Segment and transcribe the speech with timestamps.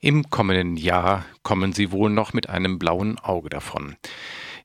[0.00, 3.96] Im kommenden Jahr kommen sie wohl noch mit einem blauen Auge davon.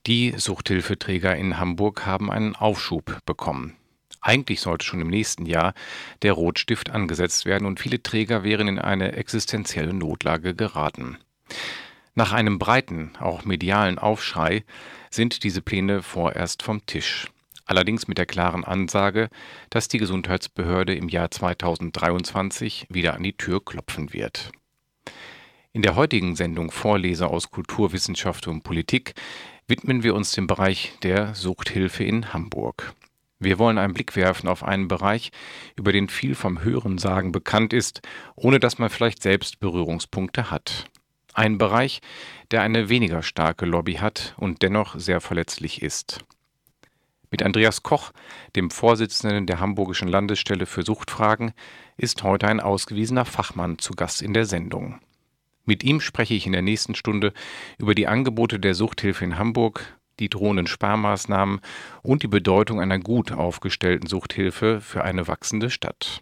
[0.05, 3.77] Die Suchthilfeträger in Hamburg haben einen Aufschub bekommen.
[4.19, 5.73] Eigentlich sollte schon im nächsten Jahr
[6.21, 11.17] der Rotstift angesetzt werden und viele Träger wären in eine existenzielle Notlage geraten.
[12.13, 14.65] Nach einem breiten, auch medialen Aufschrei
[15.09, 17.27] sind diese Pläne vorerst vom Tisch.
[17.65, 19.29] Allerdings mit der klaren Ansage,
[19.69, 24.51] dass die Gesundheitsbehörde im Jahr 2023 wieder an die Tür klopfen wird.
[25.73, 29.13] In der heutigen Sendung Vorleser aus Kultur, Wissenschaft und Politik
[29.67, 32.93] widmen wir uns dem Bereich der Suchthilfe in Hamburg.
[33.39, 35.31] Wir wollen einen Blick werfen auf einen Bereich,
[35.75, 38.01] über den viel vom Hörensagen bekannt ist,
[38.35, 40.85] ohne dass man vielleicht selbst Berührungspunkte hat.
[41.33, 42.01] Ein Bereich,
[42.51, 46.25] der eine weniger starke Lobby hat und dennoch sehr verletzlich ist.
[47.31, 48.11] Mit Andreas Koch,
[48.57, 51.53] dem Vorsitzenden der Hamburgischen Landesstelle für Suchtfragen,
[51.95, 54.99] ist heute ein ausgewiesener Fachmann zu Gast in der Sendung.
[55.63, 57.31] Mit ihm spreche ich in der nächsten Stunde
[57.77, 61.61] über die Angebote der Suchthilfe in Hamburg, die drohenden Sparmaßnahmen
[62.03, 66.21] und die Bedeutung einer gut aufgestellten Suchthilfe für eine wachsende Stadt.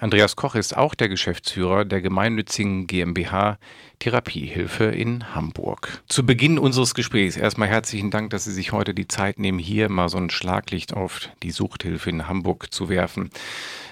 [0.00, 3.58] Andreas Koch ist auch der Geschäftsführer der gemeinnützigen GmbH
[3.98, 6.04] Therapiehilfe in Hamburg.
[6.06, 9.88] Zu Beginn unseres Gesprächs erstmal herzlichen Dank, dass Sie sich heute die Zeit nehmen, hier
[9.88, 13.30] mal so ein Schlaglicht auf die Suchthilfe in Hamburg zu werfen.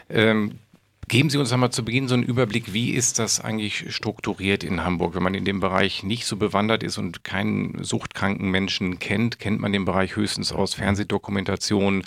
[0.09, 0.61] Ähm,
[1.09, 4.83] Geben Sie uns einmal zu Beginn so einen Überblick, wie ist das eigentlich strukturiert in
[4.83, 5.15] Hamburg?
[5.15, 9.61] Wenn man in dem Bereich nicht so bewandert ist und keinen suchtkranken Menschen kennt, kennt
[9.61, 12.03] man den Bereich höchstens aus Fernsehdokumentationen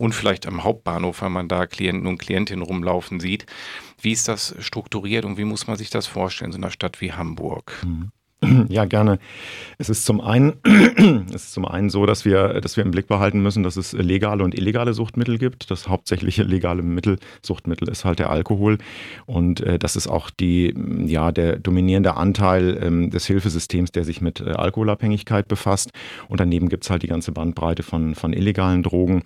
[0.00, 3.44] und vielleicht am Hauptbahnhof, wenn man da Klienten und Klientinnen rumlaufen sieht.
[4.00, 7.02] Wie ist das strukturiert und wie muss man sich das vorstellen in so einer Stadt
[7.02, 7.78] wie Hamburg?
[7.84, 8.10] Mhm.
[8.68, 9.18] Ja, gerne.
[9.78, 10.54] Es ist zum einen,
[11.34, 13.92] es ist zum einen so, dass wir, dass wir im Blick behalten müssen, dass es
[13.92, 15.70] legale und illegale Suchtmittel gibt.
[15.70, 18.78] Das hauptsächliche legale Mittel, Suchtmittel ist halt der Alkohol.
[19.26, 20.74] Und äh, das ist auch die,
[21.06, 25.90] ja, der dominierende Anteil ähm, des Hilfesystems, der sich mit äh, Alkoholabhängigkeit befasst.
[26.28, 29.22] Und daneben gibt es halt die ganze Bandbreite von, von illegalen Drogen.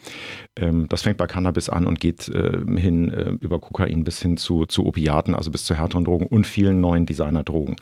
[0.56, 4.66] Ähm, das fängt bei Cannabis an und geht äh, hin über Kokain bis hin zu,
[4.66, 7.76] zu Opiaten, also bis zu härteren Drogen und vielen neuen Designerdrogen.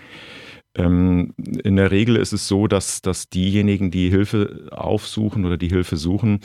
[0.74, 5.68] Ähm, in der Regel ist es so, dass, dass diejenigen, die Hilfe aufsuchen oder die
[5.68, 6.40] Hilfe suchen,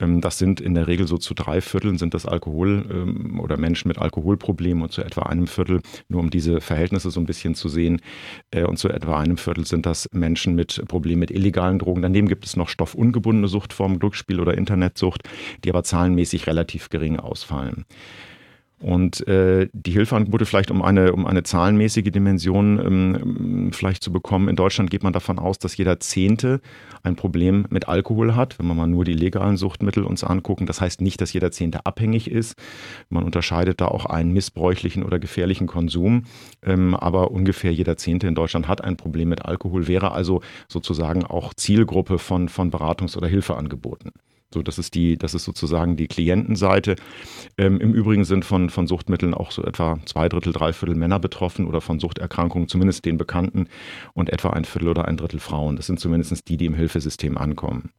[0.00, 3.56] ähm, das sind in der Regel so zu drei Vierteln sind das Alkohol ähm, oder
[3.56, 7.54] Menschen mit Alkoholproblemen und zu etwa einem Viertel, nur um diese Verhältnisse so ein bisschen
[7.54, 8.00] zu sehen,
[8.50, 12.02] äh, und zu etwa einem Viertel sind das Menschen mit Problemen mit illegalen Drogen.
[12.02, 15.28] Daneben gibt es noch stoffungebundene Suchtformen, Glücksspiel oder Internetsucht,
[15.64, 17.84] die aber zahlenmäßig relativ gering ausfallen.
[18.80, 24.48] Und äh, die Hilfeangebote vielleicht um eine, um eine zahlenmäßige Dimension ähm, vielleicht zu bekommen.
[24.48, 26.60] In Deutschland geht man davon aus, dass jeder Zehnte
[27.02, 30.66] ein Problem mit Alkohol hat, wenn man mal nur die legalen Suchtmittel uns angucken.
[30.66, 32.54] Das heißt nicht, dass jeder Zehnte abhängig ist.
[33.08, 36.24] Man unterscheidet da auch einen missbräuchlichen oder gefährlichen Konsum.
[36.62, 41.24] Ähm, aber ungefähr jeder Zehnte in Deutschland hat ein Problem mit Alkohol, wäre also sozusagen
[41.24, 44.12] auch Zielgruppe von, von Beratungs- oder Hilfeangeboten.
[44.52, 46.96] So, das ist die, das ist sozusagen die Klientenseite.
[47.58, 51.18] Ähm, Im Übrigen sind von, von Suchtmitteln auch so etwa zwei Drittel, drei Viertel Männer
[51.18, 53.68] betroffen oder von Suchterkrankungen, zumindest den Bekannten,
[54.14, 55.76] und etwa ein Viertel oder ein Drittel Frauen.
[55.76, 57.90] Das sind zumindest die, die im Hilfesystem ankommen.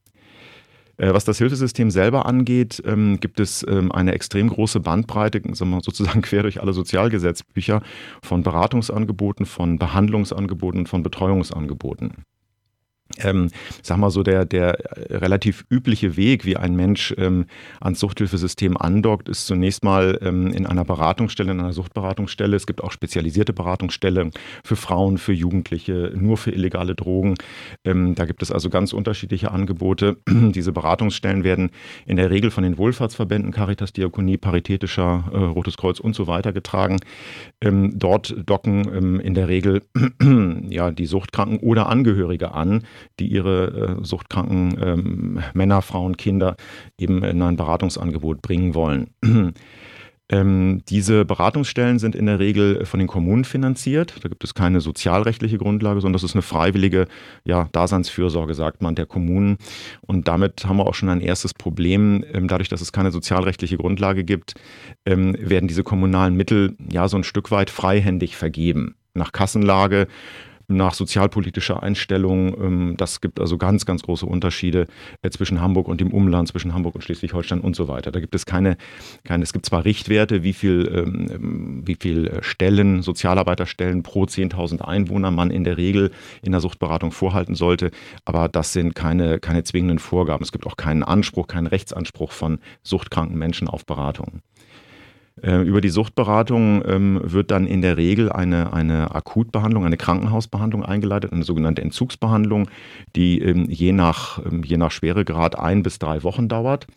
[0.97, 6.21] Äh, was das Hilfesystem selber angeht, ähm, gibt es ähm, eine extrem große Bandbreite, sozusagen
[6.23, 7.83] quer durch alle Sozialgesetzbücher,
[8.23, 12.23] von Beratungsangeboten, von Behandlungsangeboten, von Betreuungsangeboten
[13.17, 13.49] ähm,
[13.81, 14.77] sag mal so, der, der
[15.09, 17.45] relativ übliche Weg, wie ein Mensch ähm,
[17.81, 22.55] ans Suchthilfesystem andockt, ist zunächst mal ähm, in einer Beratungsstelle, in einer Suchtberatungsstelle.
[22.55, 24.31] Es gibt auch spezialisierte Beratungsstellen
[24.63, 27.35] für Frauen, für Jugendliche, nur für illegale Drogen.
[27.83, 30.17] Ähm, da gibt es also ganz unterschiedliche Angebote.
[30.29, 31.71] Diese Beratungsstellen werden
[32.05, 36.53] in der Regel von den Wohlfahrtsverbänden, Caritas, Diakonie, Paritätischer, äh, Rotes Kreuz und so weiter
[36.53, 36.99] getragen.
[37.61, 39.81] Ähm, dort docken ähm, in der Regel
[40.69, 42.83] ja, die Suchtkranken oder Angehörige an,
[43.19, 46.55] die ihre äh, suchtkranken ähm, Männer, Frauen, Kinder
[46.97, 49.09] eben in ein Beratungsangebot bringen wollen.
[50.31, 54.13] Ähm, diese Beratungsstellen sind in der Regel von den Kommunen finanziert.
[54.21, 57.07] Da gibt es keine sozialrechtliche Grundlage, sondern das ist eine freiwillige
[57.45, 59.57] ja, Daseinsfürsorge, sagt man, der Kommunen.
[60.01, 62.23] Und damit haben wir auch schon ein erstes Problem.
[62.31, 64.53] Ähm, dadurch, dass es keine sozialrechtliche Grundlage gibt,
[65.05, 68.95] ähm, werden diese kommunalen Mittel ja so ein Stück weit freihändig vergeben.
[69.15, 70.07] Nach Kassenlage
[70.69, 72.55] nach sozialpolitischer Einstellung.
[72.61, 74.87] Ähm, das gibt also ganz, ganz große Unterschiede
[75.21, 78.11] äh, zwischen Hamburg und dem Umland, zwischen Hamburg und Schleswig-Holstein und so weiter.
[78.11, 78.77] Da gibt es keine,
[79.23, 84.81] keine, es gibt zwar Richtwerte, wie viel, ähm, wie viel äh, Stellen, Sozialarbeiterstellen pro 10.000
[84.81, 86.11] Einwohner man in der Regel
[86.43, 87.91] in der Suchtberatung vorhalten sollte,
[88.25, 90.43] aber das sind keine, keine zwingenden Vorgaben.
[90.43, 94.41] Es gibt auch keinen Anspruch, keinen Rechtsanspruch von suchtkranken Menschen auf Beratung.
[95.41, 100.83] Äh, über die Suchtberatung ähm, wird dann in der Regel eine, eine Akutbehandlung, eine Krankenhausbehandlung
[100.83, 102.69] eingeleitet, eine sogenannte Entzugsbehandlung,
[103.15, 106.87] die ähm, je, nach, ähm, je nach Schweregrad ein bis drei Wochen dauert.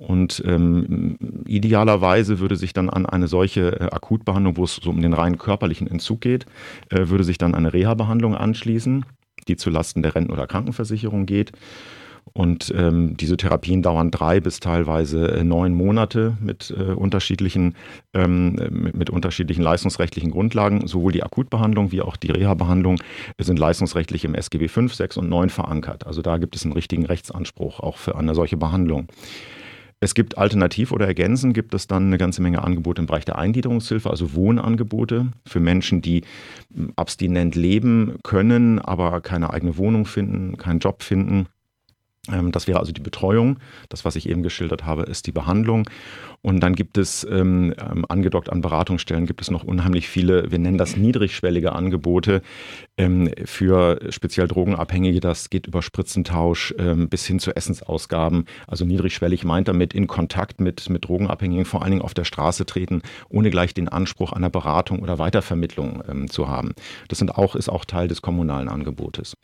[0.00, 5.02] Und ähm, idealerweise würde sich dann an eine solche äh, Akutbehandlung, wo es so um
[5.02, 6.46] den rein körperlichen Entzug geht,
[6.88, 9.04] äh, würde sich dann eine Reha-Behandlung anschließen,
[9.46, 11.52] die zulasten der Renten- oder Krankenversicherung geht.
[12.32, 17.74] Und ähm, diese Therapien dauern drei bis teilweise äh, neun Monate mit, äh, unterschiedlichen,
[18.14, 20.86] ähm, mit, mit, unterschiedlichen leistungsrechtlichen Grundlagen.
[20.86, 22.98] Sowohl die Akutbehandlung wie auch die Reha-Behandlung
[23.38, 26.06] sind leistungsrechtlich im SGB 5, 6 und 9 verankert.
[26.06, 29.08] Also da gibt es einen richtigen Rechtsanspruch auch für eine solche Behandlung.
[30.02, 33.38] Es gibt alternativ oder ergänzend gibt es dann eine ganze Menge Angebote im Bereich der
[33.38, 36.22] Eingliederungshilfe, also Wohnangebote für Menschen, die
[36.96, 41.46] abstinent leben können, aber keine eigene Wohnung finden, keinen Job finden ähm,
[42.26, 43.58] das wäre also die Betreuung.
[43.88, 45.88] Das, was ich eben geschildert habe, ist die Behandlung.
[46.42, 50.58] Und dann gibt es, ähm, ähm, angedockt an Beratungsstellen, gibt es noch unheimlich viele, wir
[50.58, 52.42] nennen das niedrigschwellige Angebote
[52.96, 55.20] ähm, für speziell Drogenabhängige.
[55.20, 58.44] Das geht über Spritzentausch ähm, bis hin zu Essensausgaben.
[58.66, 62.64] Also niedrigschwellig meint damit in Kontakt mit, mit Drogenabhängigen, vor allen Dingen auf der Straße
[62.64, 66.72] treten, ohne gleich den Anspruch einer Beratung oder Weitervermittlung ähm, zu haben.
[67.08, 69.36] Das sind auch, ist auch Teil des kommunalen Angebotes.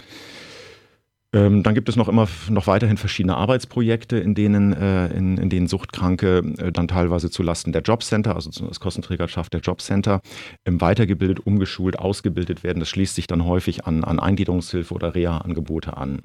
[1.37, 5.51] Ähm, dann gibt es noch immer noch weiterhin verschiedene Arbeitsprojekte, in denen, äh, in, in
[5.51, 10.23] denen Suchtkranke äh, dann teilweise zulasten der Jobcenter, also als Kostenträgerschaft der Jobcenter,
[10.65, 12.81] ähm, weitergebildet, umgeschult, ausgebildet werden.
[12.81, 16.21] Das schließt sich dann häufig an, an Eingliederungshilfe oder Reha-Angebote an.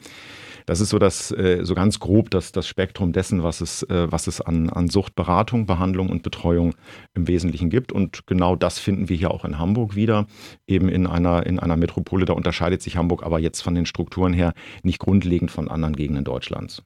[0.65, 4.11] Das ist so das, äh, so ganz grob das, das Spektrum dessen, was es, äh,
[4.11, 6.75] was es an, an Suchtberatung, Behandlung und Betreuung
[7.13, 7.91] im Wesentlichen gibt.
[7.91, 10.27] Und genau das finden wir hier auch in Hamburg wieder,
[10.67, 12.25] eben in einer, in einer Metropole.
[12.25, 14.53] Da unterscheidet sich Hamburg aber jetzt von den Strukturen her
[14.83, 16.83] nicht grundlegend von anderen Gegenden Deutschlands.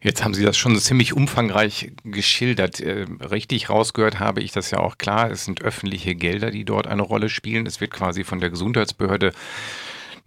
[0.00, 2.78] Jetzt haben Sie das schon ziemlich umfangreich geschildert.
[2.78, 5.30] Äh, richtig rausgehört habe ich das ja auch klar.
[5.30, 7.66] Es sind öffentliche Gelder, die dort eine Rolle spielen.
[7.66, 9.32] Es wird quasi von der Gesundheitsbehörde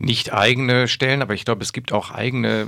[0.01, 2.67] nicht eigene Stellen, aber ich glaube, es gibt auch eigene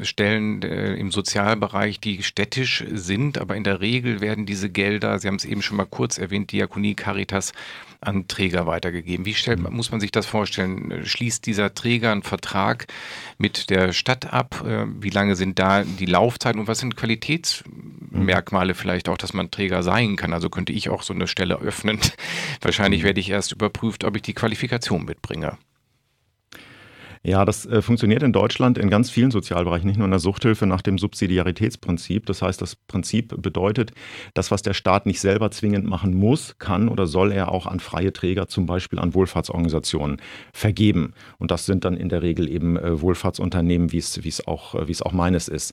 [0.00, 5.18] äh, Stellen äh, im Sozialbereich, die städtisch sind, aber in der Regel werden diese Gelder,
[5.18, 7.52] Sie haben es eben schon mal kurz erwähnt, Diakonie, Caritas,
[8.00, 9.24] an Träger weitergegeben.
[9.24, 9.74] Wie stellt, mhm.
[9.74, 11.06] muss man sich das vorstellen?
[11.06, 12.86] Schließt dieser Träger einen Vertrag
[13.38, 14.62] mit der Stadt ab?
[14.66, 19.50] Äh, wie lange sind da die Laufzeiten und was sind Qualitätsmerkmale vielleicht auch, dass man
[19.50, 20.32] Träger sein kann?
[20.32, 21.98] Also könnte ich auch so eine Stelle öffnen.
[22.60, 23.06] Wahrscheinlich mhm.
[23.06, 25.56] werde ich erst überprüft, ob ich die Qualifikation mitbringe.
[27.26, 30.66] Ja, das äh, funktioniert in Deutschland in ganz vielen Sozialbereichen, nicht nur in der Suchthilfe
[30.66, 32.26] nach dem Subsidiaritätsprinzip.
[32.26, 33.92] Das heißt, das Prinzip bedeutet,
[34.34, 37.80] das, was der Staat nicht selber zwingend machen muss, kann oder soll er auch an
[37.80, 40.18] freie Träger, zum Beispiel an Wohlfahrtsorganisationen,
[40.52, 41.14] vergeben.
[41.38, 45.12] Und das sind dann in der Regel eben äh, Wohlfahrtsunternehmen, wie es, auch, äh, auch
[45.12, 45.72] meines ist.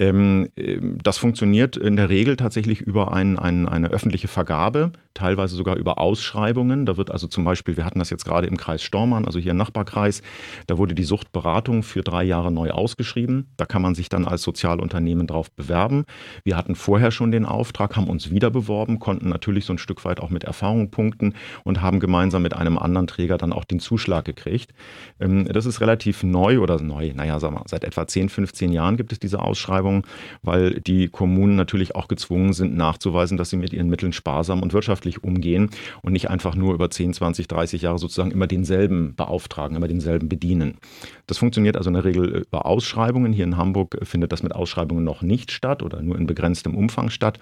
[0.00, 5.56] Ähm, ähm, das funktioniert in der Regel tatsächlich über ein, ein, eine öffentliche Vergabe, teilweise
[5.56, 6.86] sogar über Ausschreibungen.
[6.86, 9.52] Da wird also zum Beispiel, wir hatten das jetzt gerade im Kreis Stormann, also hier
[9.52, 10.22] im Nachbarkreis,
[10.66, 13.48] da wurde die Suchtberatung für drei Jahre neu ausgeschrieben.
[13.56, 16.04] Da kann man sich dann als Sozialunternehmen drauf bewerben.
[16.44, 20.04] Wir hatten vorher schon den Auftrag, haben uns wieder beworben, konnten natürlich so ein Stück
[20.04, 23.80] weit auch mit Erfahrung punkten und haben gemeinsam mit einem anderen Träger dann auch den
[23.80, 24.72] Zuschlag gekriegt.
[25.18, 28.96] Ähm, das ist relativ neu oder neu, naja, sagen wir, seit etwa 10, 15 Jahren
[28.96, 30.06] gibt es diese Ausschreibung,
[30.42, 34.72] weil die Kommunen natürlich auch gezwungen sind, nachzuweisen, dass sie mit ihren Mitteln sparsam und
[34.72, 35.70] wirtschaftlich umgehen
[36.02, 40.28] und nicht einfach nur über 10, 20, 30 Jahre sozusagen immer denselben beauftragen, immer denselben
[40.28, 40.78] bedienen.
[41.26, 43.32] Das funktioniert also in der Regel über Ausschreibungen.
[43.32, 47.10] Hier in Hamburg findet das mit Ausschreibungen noch nicht statt oder nur in begrenztem Umfang
[47.10, 47.38] statt.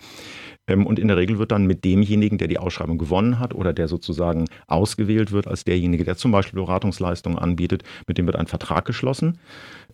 [0.68, 3.72] Ähm, und in der Regel wird dann mit demjenigen, der die Ausschreibung gewonnen hat oder
[3.72, 8.46] der sozusagen ausgewählt wird als derjenige, der zum Beispiel Beratungsleistungen anbietet, mit dem wird ein
[8.46, 9.38] Vertrag geschlossen.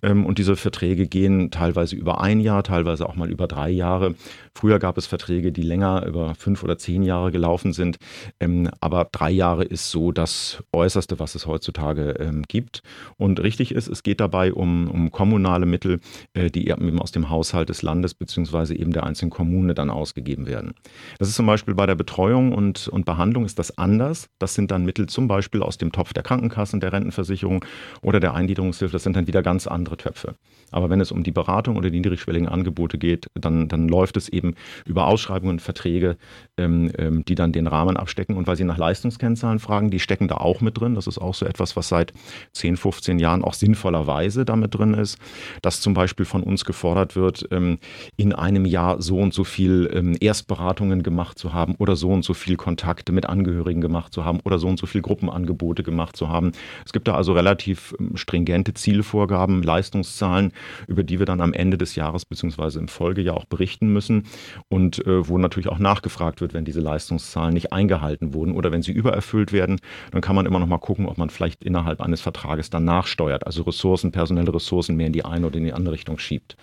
[0.02, 4.14] Ähm, und diese Verträge gehen teilweise über ein Jahr, teilweise auch mal über drei Jahre.
[4.54, 7.97] Früher gab es Verträge, die länger über fünf oder zehn Jahre gelaufen sind.
[8.40, 12.14] Ähm, aber drei Jahre ist so das Äußerste, was es heutzutage
[12.49, 12.83] gibt.
[13.16, 16.00] Und richtig ist, es geht dabei um, um kommunale Mittel,
[16.33, 18.75] äh, die eben aus dem Haushalt des Landes bzw.
[18.75, 20.75] eben der einzelnen Kommune dann ausgegeben werden werden.
[21.18, 24.28] Das ist zum Beispiel bei der Betreuung und, und Behandlung ist das anders.
[24.38, 27.64] Das sind dann Mittel zum Beispiel aus dem Topf der Krankenkassen, der Rentenversicherung
[28.02, 28.92] oder der Eingliederungshilfe.
[28.92, 30.35] Das sind dann wieder ganz andere Töpfe.
[30.75, 34.28] Aber wenn es um die Beratung oder die niedrigschwelligen Angebote geht, dann, dann läuft es
[34.28, 34.54] eben
[34.85, 36.16] über Ausschreibungen, Verträge,
[36.57, 38.37] ähm, ähm die dann den Rahmen abstecken.
[38.37, 40.97] Und weil Sie nach Leistungskennzahlen fragen, die stecken da auch mit drin.
[40.97, 42.12] Das ist auch so etwas, was seit
[42.52, 45.19] 10, 15 Jahren auch sinnvollerweise damit drin ist,
[45.62, 47.78] dass zum Beispiel von uns gefordert wird, ähm,
[48.16, 52.25] in einem Jahr so und so viel ähm, Erstberatungen gemacht zu haben oder so und
[52.25, 56.16] so viel Kontakte mit Angehörigen gemacht zu haben oder so und so viel Gruppenangebote gemacht
[56.16, 56.50] zu haben.
[56.85, 60.52] Es gibt da also relativ ähm, stringente Zielvorgaben, Leistungszahlen,
[60.87, 62.78] über die wir dann am Ende des Jahres bzw.
[62.78, 64.25] im Folgejahr auch berichten müssen
[64.68, 68.83] und äh, wo natürlich auch nachgefragt wird, wenn diese Leistungszahlen nicht eingehalten wurden oder wenn
[68.83, 69.80] sie übererfüllt werden,
[70.11, 73.47] dann kann man immer noch mal gucken, ob man vielleicht innerhalb eines Vertrages dann nachsteuert,
[73.47, 76.56] also Ressourcen, personelle Ressourcen mehr in die eine oder in die andere Richtung schiebt.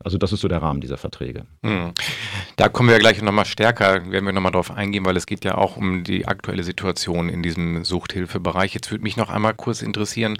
[0.00, 1.44] Also das ist so der Rahmen dieser Verträge.
[1.64, 1.92] Hm.
[2.56, 5.56] Da kommen wir gleich nochmal stärker, werden wir nochmal drauf eingehen, weil es geht ja
[5.56, 8.74] auch um die aktuelle Situation in diesem Suchthilfebereich.
[8.74, 10.36] Jetzt würde mich noch einmal kurz interessieren,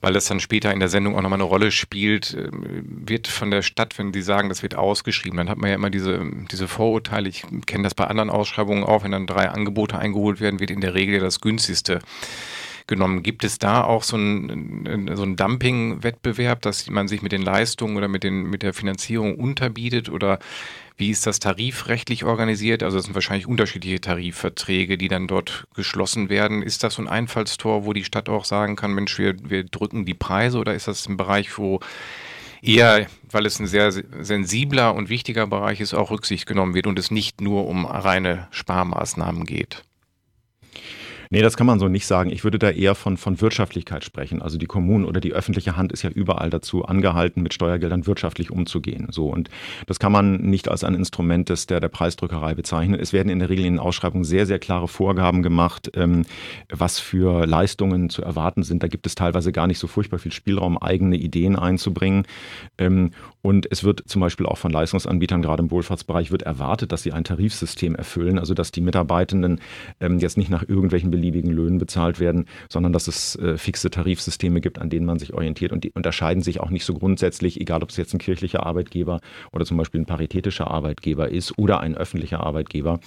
[0.00, 3.50] weil das dann später in der Sendung auch nochmal eine Rolle spielt, äh, wird von
[3.50, 6.68] der Stadt, wenn die sagen, das wird ausgeschrieben, dann hat man ja immer diese, diese
[6.68, 7.28] Vorurteile.
[7.28, 10.80] Ich kenne das bei anderen Ausschreibungen auch, wenn dann drei Angebote eingeholt werden, wird in
[10.80, 12.00] der Regel das günstigste
[12.88, 13.22] genommen.
[13.22, 17.96] Gibt es da auch so einen, so einen Dumping-Wettbewerb, dass man sich mit den Leistungen
[17.96, 20.40] oder mit, den, mit der Finanzierung unterbietet oder
[20.98, 22.82] wie ist das tarifrechtlich organisiert?
[22.82, 26.62] Also es sind wahrscheinlich unterschiedliche Tarifverträge, die dann dort geschlossen werden.
[26.62, 30.04] Ist das so ein Einfallstor, wo die Stadt auch sagen kann, Mensch, wir, wir drücken
[30.04, 31.78] die Preise oder ist das ein Bereich, wo
[32.62, 36.98] eher, weil es ein sehr sensibler und wichtiger Bereich ist, auch Rücksicht genommen wird und
[36.98, 39.84] es nicht nur um reine Sparmaßnahmen geht?
[41.30, 42.30] Nee, das kann man so nicht sagen.
[42.30, 44.40] Ich würde da eher von, von Wirtschaftlichkeit sprechen.
[44.40, 48.50] Also die Kommunen oder die öffentliche Hand ist ja überall dazu angehalten, mit Steuergeldern wirtschaftlich
[48.50, 49.08] umzugehen.
[49.10, 49.50] So und
[49.86, 52.98] das kann man nicht als ein Instrument des, der, der Preisdrückerei bezeichnen.
[52.98, 56.24] Es werden in der Regel in den Ausschreibungen sehr, sehr klare Vorgaben gemacht, ähm,
[56.70, 58.82] was für Leistungen zu erwarten sind.
[58.82, 62.24] Da gibt es teilweise gar nicht so furchtbar viel Spielraum, eigene Ideen einzubringen.
[62.78, 63.10] Ähm,
[63.42, 67.12] und es wird zum Beispiel auch von Leistungsanbietern, gerade im Wohlfahrtsbereich, wird erwartet, dass sie
[67.12, 69.60] ein Tarifsystem erfüllen, also dass die Mitarbeitenden
[70.00, 74.60] ähm, jetzt nicht nach irgendwelchen beliebigen Löhnen bezahlt werden, sondern dass es äh, fixe Tarifsysteme
[74.60, 75.72] gibt, an denen man sich orientiert.
[75.72, 79.20] Und die unterscheiden sich auch nicht so grundsätzlich, egal ob es jetzt ein kirchlicher Arbeitgeber
[79.52, 83.00] oder zum Beispiel ein paritätischer Arbeitgeber ist oder ein öffentlicher Arbeitgeber.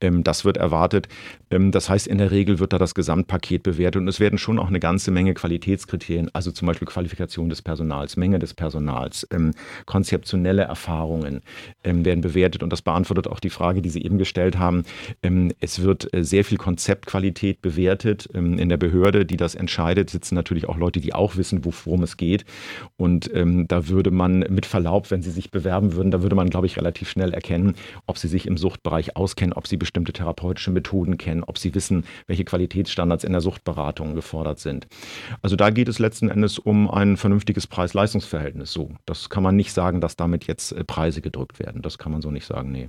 [0.00, 1.08] Ähm, das wird erwartet.
[1.50, 4.58] Ähm, das heißt, in der Regel wird da das Gesamtpaket bewertet und es werden schon
[4.58, 9.52] auch eine ganze Menge Qualitätskriterien, also zum Beispiel Qualifikation des Personals, Menge des Personals, ähm,
[9.86, 11.40] konzeptionelle Erfahrungen
[11.84, 12.62] ähm, werden bewertet.
[12.62, 14.84] Und das beantwortet auch die Frage, die Sie eben gestellt haben.
[15.22, 18.28] Ähm, es wird äh, sehr viel Konzeptqualität bewertet.
[18.34, 22.02] Ähm, in der Behörde, die das entscheidet, sitzen natürlich auch Leute, die auch wissen, worum
[22.02, 22.44] es geht.
[22.96, 26.50] Und ähm, da würde man mit Verlaub, wenn Sie sich bewerben würden, da würde man,
[26.50, 27.74] glaube ich, relativ schnell erkennen,
[28.06, 32.04] ob Sie sich im Suchtbereich auskennen, ob Sie bestimmte therapeutische Methoden kennen, ob Sie wissen,
[32.26, 34.86] welche Qualitätsstandards in der Suchtberatung gefordert sind.
[35.42, 38.72] Also da geht es letzten Endes um ein vernünftiges Preis-Leistungs-Verhältnis.
[38.72, 41.82] So, das kann man nicht sagen, dass damit jetzt äh, Preise gedrückt werden.
[41.82, 42.88] Das kann man so nicht sagen, nee.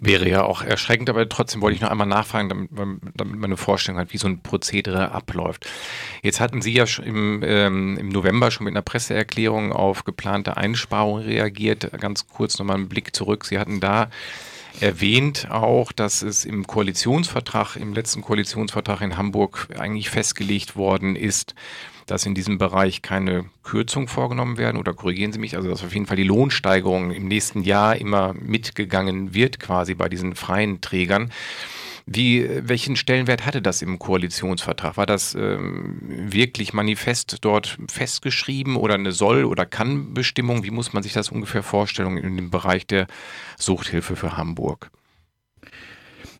[0.00, 2.70] Wäre ja auch erschreckend, aber trotzdem wollte ich noch einmal nachfragen, damit,
[3.14, 5.66] damit man eine Vorstellung hat, wie so ein Prozedere abläuft.
[6.22, 11.24] Jetzt hatten Sie ja im, ähm, im November schon mit einer Presseerklärung auf geplante Einsparungen
[11.24, 11.90] reagiert.
[12.00, 13.44] Ganz kurz nochmal einen Blick zurück.
[13.44, 14.10] Sie hatten da
[14.80, 21.54] erwähnt auch, dass es im Koalitionsvertrag, im letzten Koalitionsvertrag in Hamburg eigentlich festgelegt worden ist,
[22.06, 25.94] dass in diesem Bereich keine Kürzungen vorgenommen werden oder korrigieren Sie mich, also dass auf
[25.94, 31.32] jeden Fall die Lohnsteigerung im nächsten Jahr immer mitgegangen wird, quasi bei diesen freien Trägern.
[32.06, 34.96] Wie, welchen Stellenwert hatte das im Koalitionsvertrag?
[34.96, 40.64] War das ähm, wirklich manifest dort festgeschrieben oder eine Soll- oder Kann-Bestimmung?
[40.64, 43.06] Wie muss man sich das ungefähr vorstellen in dem Bereich der
[43.58, 44.90] Suchthilfe für Hamburg?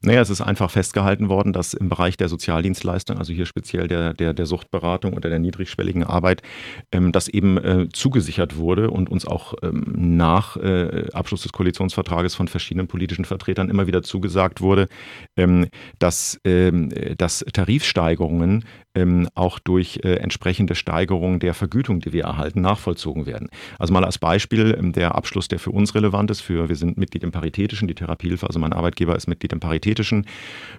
[0.04, 4.14] Naja, es ist einfach festgehalten worden, dass im Bereich der Sozialdienstleistung, also hier speziell der,
[4.14, 6.42] der, der Suchtberatung oder der niedrigschwelligen Arbeit,
[6.90, 9.85] ähm, das eben äh, zugesichert wurde und uns auch ähm,
[10.16, 14.88] nach äh, Abschluss des Koalitionsvertrages von verschiedenen politischen Vertretern immer wieder zugesagt wurde,
[15.37, 15.68] ähm,
[16.00, 22.61] dass, ähm, dass Tarifsteigerungen ähm, auch durch äh, entsprechende Steigerung der Vergütung, die wir erhalten,
[22.61, 23.49] nachvollzogen werden.
[23.78, 26.99] Also mal als Beispiel ähm, der Abschluss, der für uns relevant ist, für wir sind
[26.99, 29.92] Mitglied im Paritätischen, die Therapiehilfe, also mein Arbeitgeber ist Mitglied im Paritätischen,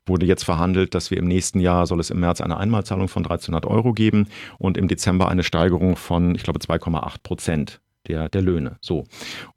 [0.06, 3.24] wurde jetzt verhandelt, dass wir im nächsten Jahr soll es im März eine Einmalzahlung von
[3.24, 4.28] 1300 Euro geben
[4.58, 8.78] und im Dezember eine Steigerung von, ich glaube, 2,8 Prozent der, der Löhne.
[8.82, 9.06] So.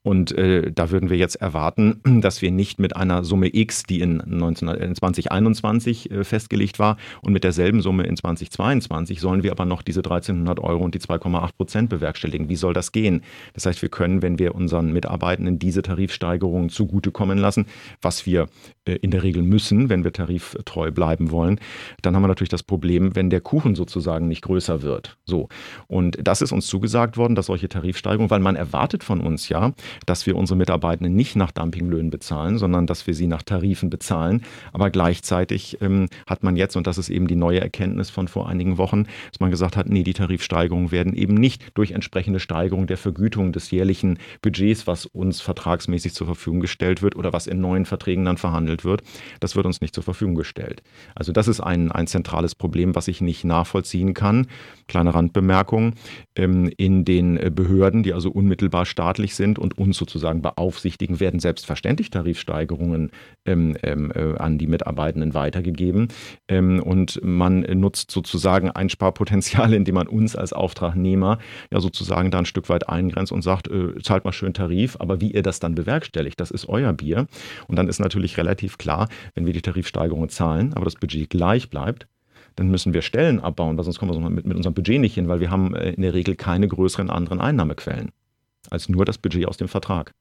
[0.03, 4.01] Und äh, da würden wir jetzt erwarten, dass wir nicht mit einer Summe X, die
[4.01, 9.53] in, 19, in 2021 äh, festgelegt war, und mit derselben Summe in 2022 sollen wir
[9.53, 12.49] aber noch diese 1300 Euro und die 2,8 Prozent bewerkstelligen.
[12.49, 13.23] Wie soll das gehen?
[13.55, 17.67] Das heißt, wir können, wenn wir unseren Mitarbeitenden diese Tarifsteigerungen zugutekommen lassen,
[18.01, 18.49] was wir
[18.85, 21.61] äh, in der Regel müssen, wenn wir tariftreu bleiben wollen,
[22.03, 25.17] dann haben wir natürlich das Problem, wenn der Kuchen sozusagen nicht größer wird.
[25.25, 25.49] So.
[25.89, 29.73] Und das ist uns zugesagt worden, dass solche Tarifsteigerungen, weil man erwartet von uns ja,
[30.05, 34.43] dass wir unsere Mitarbeitenden nicht nach Dumpinglöhnen bezahlen, sondern dass wir sie nach Tarifen bezahlen.
[34.75, 38.47] Aber gleichzeitig ähm, hat man jetzt, und das ist eben die neue Erkenntnis von vor
[38.47, 42.87] einigen Wochen, dass man gesagt hat, nee, die Tarifsteigerungen werden eben nicht durch entsprechende Steigerung
[42.87, 47.63] der Vergütung des jährlichen Budgets, was uns vertragsmäßig zur Verfügung gestellt wird oder was in
[47.63, 49.03] neuen Verträgen dann verhandelt wird,
[49.41, 50.83] das wird uns nicht zur Verfügung gestellt.
[51.15, 54.47] Also das ist ein, ein zentrales Problem, was ich nicht nachvollziehen kann.
[54.89, 55.95] Kleine Randbemerkung,
[56.37, 61.41] ähm, in den äh, Behörden, die also unmittelbar staatlich sind und uns sozusagen beaufsichtigen, werden
[61.41, 63.11] selbstverständlich Tarifsteigerungen
[63.45, 66.09] ähm, ähm, äh, an die Mitarbeitenden weitergegeben.
[66.49, 71.39] und man nutzt sozusagen Einsparpotenzial, indem man uns als Auftragnehmer
[71.73, 75.21] ja sozusagen da ein Stück weit eingrenzt und sagt, äh, zahlt mal schön Tarif, aber
[75.21, 77.27] wie ihr das dann bewerkstelligt, das ist euer Bier.
[77.67, 81.71] Und dann ist natürlich relativ klar, wenn wir die Tarifsteigerungen zahlen, aber das Budget gleich
[81.71, 82.07] bleibt,
[82.57, 85.41] dann müssen wir Stellen abbauen, weil sonst kommen wir mit, unserem Budget nicht hin, weil
[85.41, 88.11] wir haben äh, in der Regel keine größeren anderen Einnahmequellen
[88.71, 90.13] als nur das Budget aus dem Vertrag.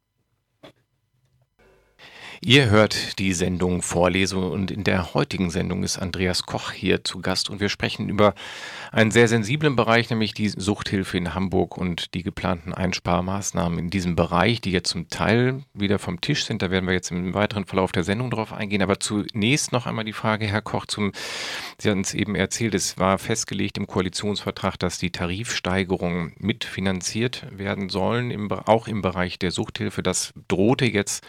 [2.48, 7.20] Ihr hört die Sendung Vorlese und in der heutigen Sendung ist Andreas Koch hier zu
[7.20, 8.36] Gast und wir sprechen über
[8.92, 14.16] einen sehr sensiblen Bereich, nämlich die Suchthilfe in Hamburg und die geplanten Einsparmaßnahmen in diesem
[14.16, 16.62] Bereich, die jetzt zum Teil wieder vom Tisch sind.
[16.62, 18.84] Da werden wir jetzt im weiteren Verlauf der Sendung drauf eingehen.
[18.84, 21.14] Aber zunächst noch einmal die Frage, Herr Koch, zum,
[21.80, 27.90] Sie hatten es eben erzählt, es war festgelegt im Koalitionsvertrag, dass die Tarifsteigerungen mitfinanziert werden
[27.90, 30.04] sollen, im, auch im Bereich der Suchthilfe.
[30.04, 31.26] Das drohte jetzt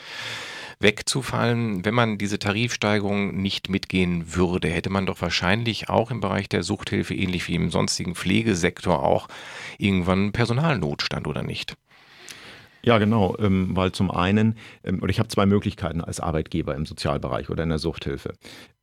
[0.80, 1.84] wegzufallen.
[1.84, 6.62] Wenn man diese Tarifsteigerung nicht mitgehen würde, hätte man doch wahrscheinlich auch im Bereich der
[6.62, 9.28] Suchthilfe, ähnlich wie im sonstigen Pflegesektor auch,
[9.78, 11.76] irgendwann Personalnotstand oder nicht?
[12.82, 14.54] Ja, genau, ähm, weil zum einen,
[14.84, 18.34] ähm, oder ich habe zwei Möglichkeiten als Arbeitgeber im Sozialbereich oder in der Suchthilfe.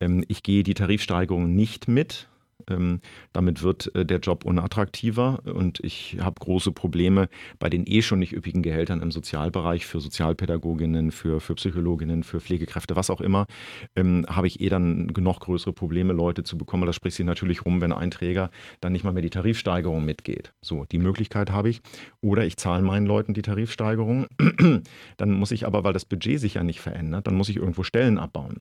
[0.01, 2.27] Ähm, ich gehe die Tarifsteigerung nicht mit,
[2.69, 3.01] ähm,
[3.33, 7.29] damit wird äh, der Job unattraktiver und ich habe große Probleme
[7.59, 12.39] bei den eh schon nicht üppigen Gehältern im Sozialbereich für Sozialpädagoginnen, für, für Psychologinnen, für
[12.39, 13.45] Pflegekräfte, was auch immer,
[13.95, 16.85] ähm, habe ich eh dann noch größere Probleme, Leute zu bekommen.
[16.85, 18.49] Das spricht sich natürlich rum, wenn ein Träger
[18.81, 20.53] dann nicht mal mehr die Tarifsteigerung mitgeht.
[20.61, 21.81] So, die Möglichkeit habe ich.
[22.21, 24.27] Oder ich zahle meinen Leuten die Tarifsteigerung.
[25.17, 27.83] dann muss ich aber, weil das Budget sich ja nicht verändert, dann muss ich irgendwo
[27.83, 28.57] Stellen abbauen.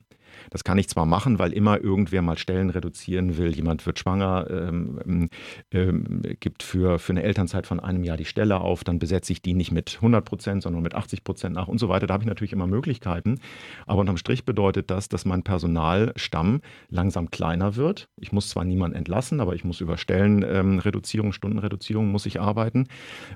[0.51, 3.55] Das kann ich zwar machen, weil immer irgendwer mal Stellen reduzieren will.
[3.55, 5.29] Jemand wird schwanger, ähm,
[5.71, 9.43] ähm, gibt für, für eine Elternzeit von einem Jahr die Stelle auf, dann besetze ich
[9.43, 12.07] die nicht mit 100 Prozent, sondern mit 80 Prozent nach und so weiter.
[12.07, 13.39] Da habe ich natürlich immer Möglichkeiten.
[13.87, 18.09] Aber unterm Strich bedeutet das, dass mein Personalstamm langsam kleiner wird.
[18.17, 22.87] Ich muss zwar niemanden entlassen, aber ich muss über Stellenreduzierung, ähm, Stundenreduzierung muss ich arbeiten.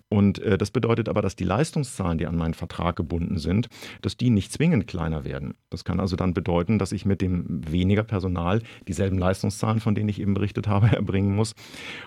[0.08, 3.68] Und äh, das bedeutet aber, dass die Leistungszahlen, die an meinen Vertrag gebunden sind,
[4.00, 5.54] dass die nicht zwingend kleiner werden.
[5.68, 10.08] Das kann also dann bedeuten, dass ich mit dem weniger Personal dieselben Leistungszahlen, von denen
[10.08, 11.54] ich eben berichtet habe, erbringen muss.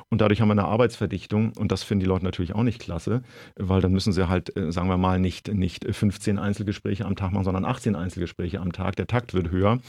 [0.10, 3.21] Und dadurch haben wir eine Arbeitsverdichtung und das finden die Leute natürlich auch nicht klasse,
[3.56, 7.32] weil dann müssen sie halt, äh, sagen wir mal, nicht, nicht 15 Einzelgespräche am Tag
[7.32, 8.95] machen, sondern 18 Einzelgespräche am Tag.
[8.95, 9.80] Der Takt wird höher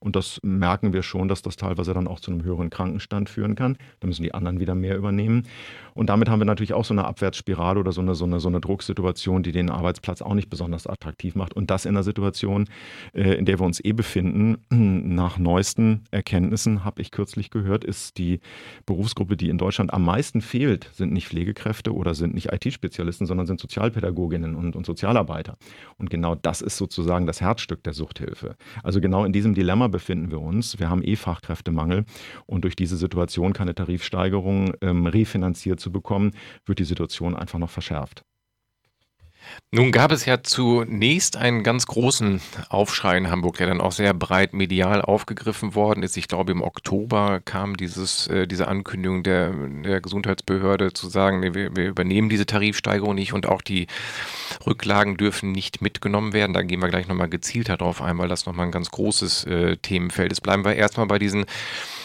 [0.00, 3.54] und das merken wir schon, dass das teilweise dann auch zu einem höheren Krankenstand führen
[3.54, 3.76] kann.
[4.00, 5.44] Da müssen die anderen wieder mehr übernehmen.
[5.94, 8.48] Und damit haben wir natürlich auch so eine Abwärtsspirale oder so eine, so eine, so
[8.48, 11.54] eine Drucksituation, die den Arbeitsplatz auch nicht besonders attraktiv macht.
[11.54, 12.66] Und das in einer Situation,
[13.14, 17.97] äh, in der wir uns eh befinden, nach neuesten Erkenntnissen, habe ich kürzlich gehört, ist
[18.12, 18.40] die
[18.86, 23.46] Berufsgruppe, die in Deutschland am meisten fehlt, sind nicht Pflegekräfte oder sind nicht IT-Spezialisten, sondern
[23.46, 25.56] sind Sozialpädagoginnen und, und Sozialarbeiter.
[25.96, 28.56] Und genau das ist sozusagen das Herzstück der Suchthilfe.
[28.82, 30.78] Also genau in diesem Dilemma befinden wir uns.
[30.78, 32.04] Wir haben eh Fachkräftemangel
[32.46, 36.32] und durch diese Situation keine Tarifsteigerung ähm, refinanziert zu bekommen,
[36.66, 38.24] wird die Situation einfach noch verschärft.
[39.70, 44.14] Nun gab es ja zunächst einen ganz großen Aufschrei in Hamburg, der dann auch sehr
[44.14, 46.16] breit medial aufgegriffen worden ist.
[46.16, 49.52] Ich glaube, im Oktober kam dieses, äh, diese Ankündigung der,
[49.84, 53.88] der Gesundheitsbehörde zu sagen, nee, wir, wir, übernehmen diese Tarifsteigerung nicht und auch die
[54.66, 56.54] Rücklagen dürfen nicht mitgenommen werden.
[56.54, 59.76] Da gehen wir gleich nochmal gezielter drauf ein, weil das nochmal ein ganz großes äh,
[59.76, 60.40] Themenfeld ist.
[60.40, 61.44] Bleiben wir erstmal bei diesen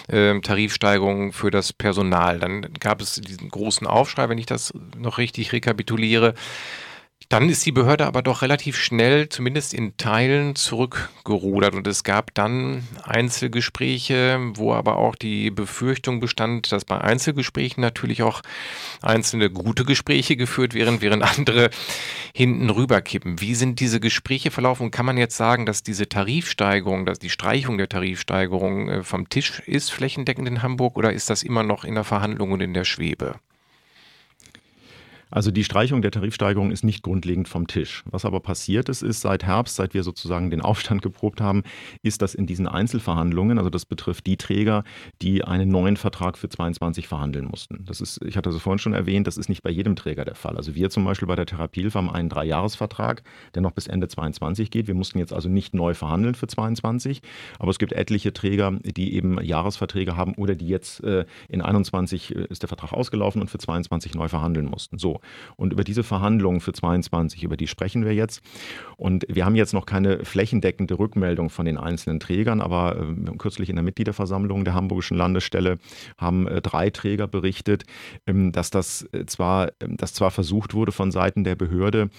[0.10, 2.40] äh, Tarifsteigerungen für das Personal.
[2.40, 6.34] Dann gab es diesen großen Aufschrei, wenn ich das noch richtig rekapituliere.
[7.34, 11.74] Dann ist die Behörde aber doch relativ schnell, zumindest in Teilen, zurückgerudert.
[11.74, 18.22] Und es gab dann Einzelgespräche, wo aber auch die Befürchtung bestand, dass bei Einzelgesprächen natürlich
[18.22, 18.44] auch
[19.02, 21.72] einzelne gute Gespräche geführt werden, während andere
[22.36, 23.42] hinten rüberkippen.
[23.42, 24.92] Wie sind diese Gespräche verlaufen?
[24.92, 29.60] Kann man jetzt sagen, dass diese Tarifsteigerung, dass die Streichung der Tarifsteigerung äh, vom Tisch
[29.66, 32.86] ist, flächendeckend in Hamburg, oder ist das immer noch in der Verhandlung und in der
[32.86, 33.40] Schwebe?
[35.34, 38.04] Also die Streichung der Tarifsteigerung ist nicht grundlegend vom Tisch.
[38.06, 41.64] Was aber passiert ist, ist seit Herbst, seit wir sozusagen den Aufstand geprobt haben,
[42.04, 44.84] ist, dass in diesen Einzelverhandlungen, also das betrifft die Träger,
[45.24, 47.84] die einen neuen Vertrag für 22 verhandeln mussten.
[47.86, 50.36] Das ist, ich hatte es vorhin schon erwähnt, das ist nicht bei jedem Träger der
[50.36, 50.56] Fall.
[50.56, 53.24] Also wir zum Beispiel bei der Therapiehilfe haben einen Dreijahresvertrag,
[53.56, 54.86] der noch bis Ende 22 geht.
[54.86, 57.24] Wir mussten jetzt also nicht neu verhandeln für 22,
[57.58, 62.36] aber es gibt etliche Träger, die eben Jahresverträge haben oder die jetzt äh, in 21
[62.36, 65.00] äh, ist der Vertrag ausgelaufen und für 22 neu verhandeln mussten.
[65.00, 65.22] So.
[65.56, 68.42] Und über diese Verhandlungen für 22, über die sprechen wir jetzt.
[68.98, 73.70] Und wir haben jetzt noch keine flächendeckende Rückmeldung von den einzelnen Trägern, aber äh, kürzlich
[73.70, 75.78] in der Mitgliederversammlung der Hamburgischen Landesstelle
[76.18, 77.84] haben äh, drei Träger berichtet,
[78.28, 82.10] ähm, dass das äh, zwar, ähm, dass zwar versucht wurde von Seiten der Behörde,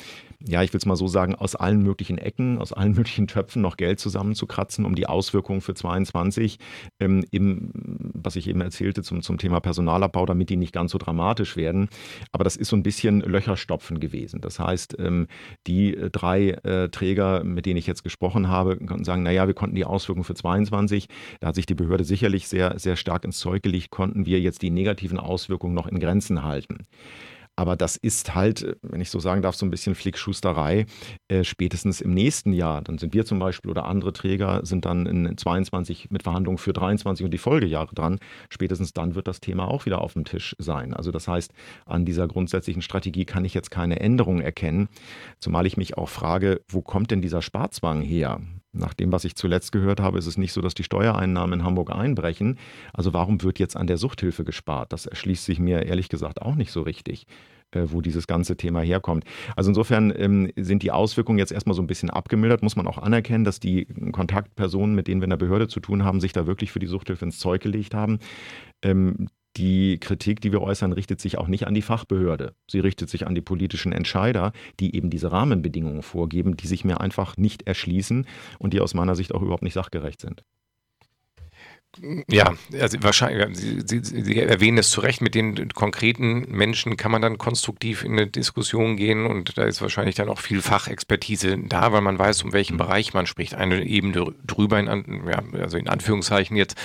[0.46, 3.62] ja, ich will es mal so sagen, aus allen möglichen Ecken, aus allen möglichen Töpfen
[3.62, 6.58] noch Geld zusammenzukratzen, um die Auswirkungen für 22
[7.00, 7.70] ähm, im,
[8.14, 11.88] was ich eben erzählte zum, zum Thema Personalabbau, damit die nicht ganz so dramatisch werden.
[12.32, 14.40] Aber das ist so ein bisschen Löcherstopfen gewesen.
[14.40, 15.26] Das heißt, ähm,
[15.66, 19.54] die äh, drei äh, Träger, mit denen ich jetzt gesprochen habe, konnten sagen, naja, wir
[19.54, 21.08] konnten die Auswirkungen für 22,
[21.40, 24.62] da hat sich die Behörde sicherlich sehr, sehr stark ins Zeug gelegt, konnten wir jetzt
[24.62, 26.86] die negativen Auswirkungen noch in Grenzen halten.
[27.56, 30.86] Aber das ist halt, wenn ich so sagen darf, so ein bisschen Flickschusterei.
[31.28, 35.06] Äh, spätestens im nächsten Jahr, dann sind wir zum Beispiel oder andere Träger sind dann
[35.06, 38.18] in 22 mit Verhandlungen für 23 und die Folgejahre dran.
[38.50, 40.94] Spätestens dann wird das Thema auch wieder auf dem Tisch sein.
[40.94, 41.52] Also das heißt,
[41.86, 44.88] an dieser grundsätzlichen Strategie kann ich jetzt keine Änderung erkennen.
[45.38, 48.40] Zumal ich mich auch frage, wo kommt denn dieser Sparzwang her?
[48.74, 51.64] Nach dem, was ich zuletzt gehört habe, ist es nicht so, dass die Steuereinnahmen in
[51.64, 52.58] Hamburg einbrechen.
[52.92, 54.92] Also warum wird jetzt an der Suchthilfe gespart?
[54.92, 57.26] Das erschließt sich mir ehrlich gesagt auch nicht so richtig
[57.74, 59.24] äh, wo dieses ganze Thema herkommt.
[59.56, 62.98] Also insofern ähm, sind die Auswirkungen jetzt erstmal so ein bisschen abgemildert, muss man auch
[62.98, 66.46] anerkennen, dass die Kontaktpersonen, mit denen wir in der Behörde zu tun haben, sich da
[66.46, 68.18] wirklich für die Suchthilfe ins Zeug gelegt haben.
[68.82, 72.54] Ähm, die Kritik, die wir äußern, richtet sich auch nicht an die Fachbehörde.
[72.70, 77.00] Sie richtet sich an die politischen Entscheider, die eben diese Rahmenbedingungen vorgeben, die sich mir
[77.00, 78.26] einfach nicht erschließen
[78.58, 80.42] und die aus meiner Sicht auch überhaupt nicht sachgerecht sind.
[82.28, 87.12] Ja, also wahrscheinlich, Sie, Sie, Sie, erwähnen es zu Recht, mit den konkreten Menschen kann
[87.12, 91.58] man dann konstruktiv in eine Diskussion gehen und da ist wahrscheinlich dann auch viel Fachexpertise
[91.58, 92.78] da, weil man weiß, um welchen mhm.
[92.78, 93.54] Bereich man spricht.
[93.54, 96.76] Eine Ebene drüber, in, ja, also in Anführungszeichen jetzt,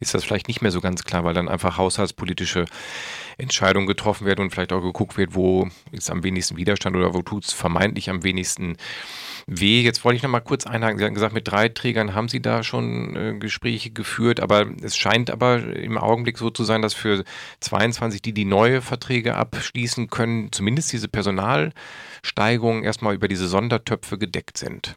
[0.00, 2.66] ist das vielleicht nicht mehr so ganz klar, weil dann einfach haushaltspolitische
[3.36, 7.22] Entscheidungen getroffen werden und vielleicht auch geguckt wird, wo ist am wenigsten Widerstand oder wo
[7.22, 8.76] tut es vermeintlich am wenigsten
[9.46, 9.82] weh.
[9.82, 10.98] Jetzt wollte ich noch mal kurz einhaken.
[10.98, 14.96] Sie hatten gesagt, mit drei Trägern haben Sie da schon äh, Gespräche geführt, aber es
[14.96, 17.24] scheint aber im Augenblick so zu sein, dass für
[17.60, 24.58] 22, die die neue Verträge abschließen können, zumindest diese Personalsteigerungen erstmal über diese Sondertöpfe gedeckt
[24.58, 24.96] sind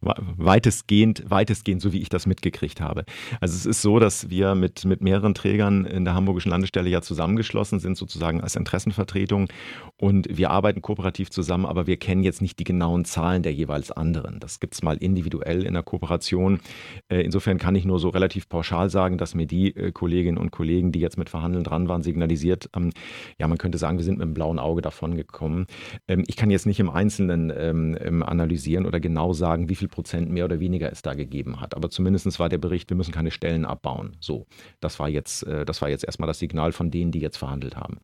[0.00, 3.04] weitestgehend, weitestgehend, so wie ich das mitgekriegt habe.
[3.40, 7.02] Also es ist so, dass wir mit, mit mehreren Trägern in der Hamburgischen Landesstelle ja
[7.02, 9.48] zusammengeschlossen sind, sozusagen als Interessenvertretung.
[9.96, 13.90] Und wir arbeiten kooperativ zusammen, aber wir kennen jetzt nicht die genauen Zahlen der jeweils
[13.90, 14.40] anderen.
[14.40, 16.60] Das gibt es mal individuell in der Kooperation.
[17.08, 20.50] Äh, insofern kann ich nur so relativ pauschal sagen, dass mir die äh, Kolleginnen und
[20.50, 22.90] Kollegen, die jetzt mit Verhandeln dran waren, signalisiert haben,
[23.38, 25.66] ja, man könnte sagen, wir sind mit einem blauen Auge davon gekommen.
[26.08, 29.74] Ähm, ich kann jetzt nicht im Einzelnen ähm, ähm, analysieren oder genau sagen, sagen, wie
[29.74, 31.74] viel Prozent mehr oder weniger es da gegeben hat.
[31.74, 34.16] Aber zumindest war der Bericht, wir müssen keine Stellen abbauen.
[34.20, 34.46] So,
[34.80, 37.76] das war jetzt, äh, das war jetzt erstmal das Signal von denen, die jetzt verhandelt
[37.76, 37.98] haben.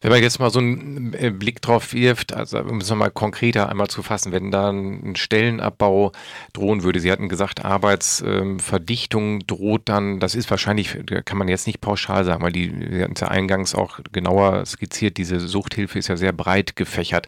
[0.00, 3.68] Wenn man jetzt mal so einen äh, Blick drauf wirft, also um es nochmal konkreter
[3.68, 6.12] einmal zu fassen, wenn da ein Stellenabbau
[6.52, 11.80] drohen würde, Sie hatten gesagt, Arbeitsverdichtung droht dann, das ist wahrscheinlich, kann man jetzt nicht
[11.80, 16.08] pauschal sagen, weil die, Sie hatten es ja eingangs auch genauer skizziert, diese Suchthilfe ist
[16.08, 17.26] ja sehr breit gefächert.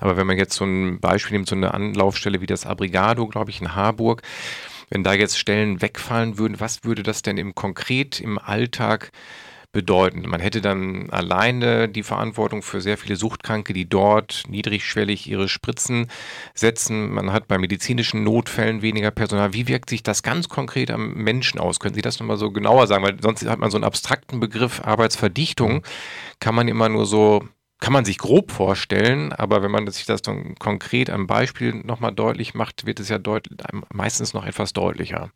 [0.00, 3.50] Aber wenn man jetzt so ein Beispiel nimmt, so eine Anlaufstelle wie das Abrigado, glaube
[3.50, 4.22] ich, in Harburg,
[4.88, 9.10] wenn da jetzt Stellen wegfallen würden, was würde das denn im konkret im Alltag
[9.76, 10.22] bedeuten.
[10.22, 16.06] Man hätte dann alleine die Verantwortung für sehr viele Suchtkranke, die dort niedrigschwellig ihre Spritzen
[16.54, 17.12] setzen.
[17.12, 19.52] Man hat bei medizinischen Notfällen weniger Personal.
[19.52, 21.78] Wie wirkt sich das ganz konkret am Menschen aus?
[21.78, 23.04] Können Sie das nochmal so genauer sagen?
[23.04, 25.82] Weil sonst hat man so einen abstrakten Begriff Arbeitsverdichtung,
[26.40, 27.46] kann man immer nur so
[27.78, 32.14] kann man sich grob vorstellen, aber wenn man sich das dann konkret am Beispiel nochmal
[32.14, 33.18] deutlich macht, wird es ja
[33.92, 35.30] meistens noch etwas deutlicher.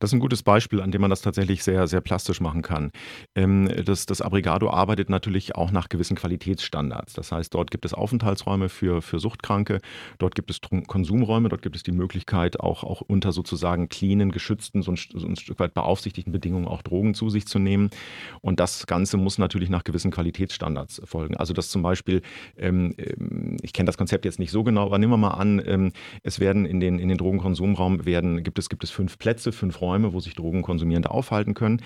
[0.00, 2.90] Das ist ein gutes Beispiel, an dem man das tatsächlich sehr, sehr plastisch machen kann.
[3.34, 7.14] Ähm, das, das Abrigado arbeitet natürlich auch nach gewissen Qualitätsstandards.
[7.14, 9.80] Das heißt, dort gibt es Aufenthaltsräume für, für Suchtkranke,
[10.18, 14.82] dort gibt es Konsumräume, dort gibt es die Möglichkeit, auch, auch unter sozusagen cleanen, geschützten,
[14.82, 17.90] so ein, so ein Stück weit beaufsichtigten Bedingungen auch Drogen zu sich zu nehmen.
[18.40, 21.36] Und das Ganze muss natürlich nach gewissen Qualitätsstandards folgen.
[21.36, 22.22] Also dass zum Beispiel,
[22.56, 25.92] ähm, ähm ich kenne das Konzept jetzt nicht so genau, aber nehmen wir mal an,
[26.22, 29.61] es werden in den, in den Drogenkonsumraum werden, gibt es, gibt es fünf Plätze für
[29.62, 31.80] fünf Räume, wo sich Drogenkonsumierende aufhalten können.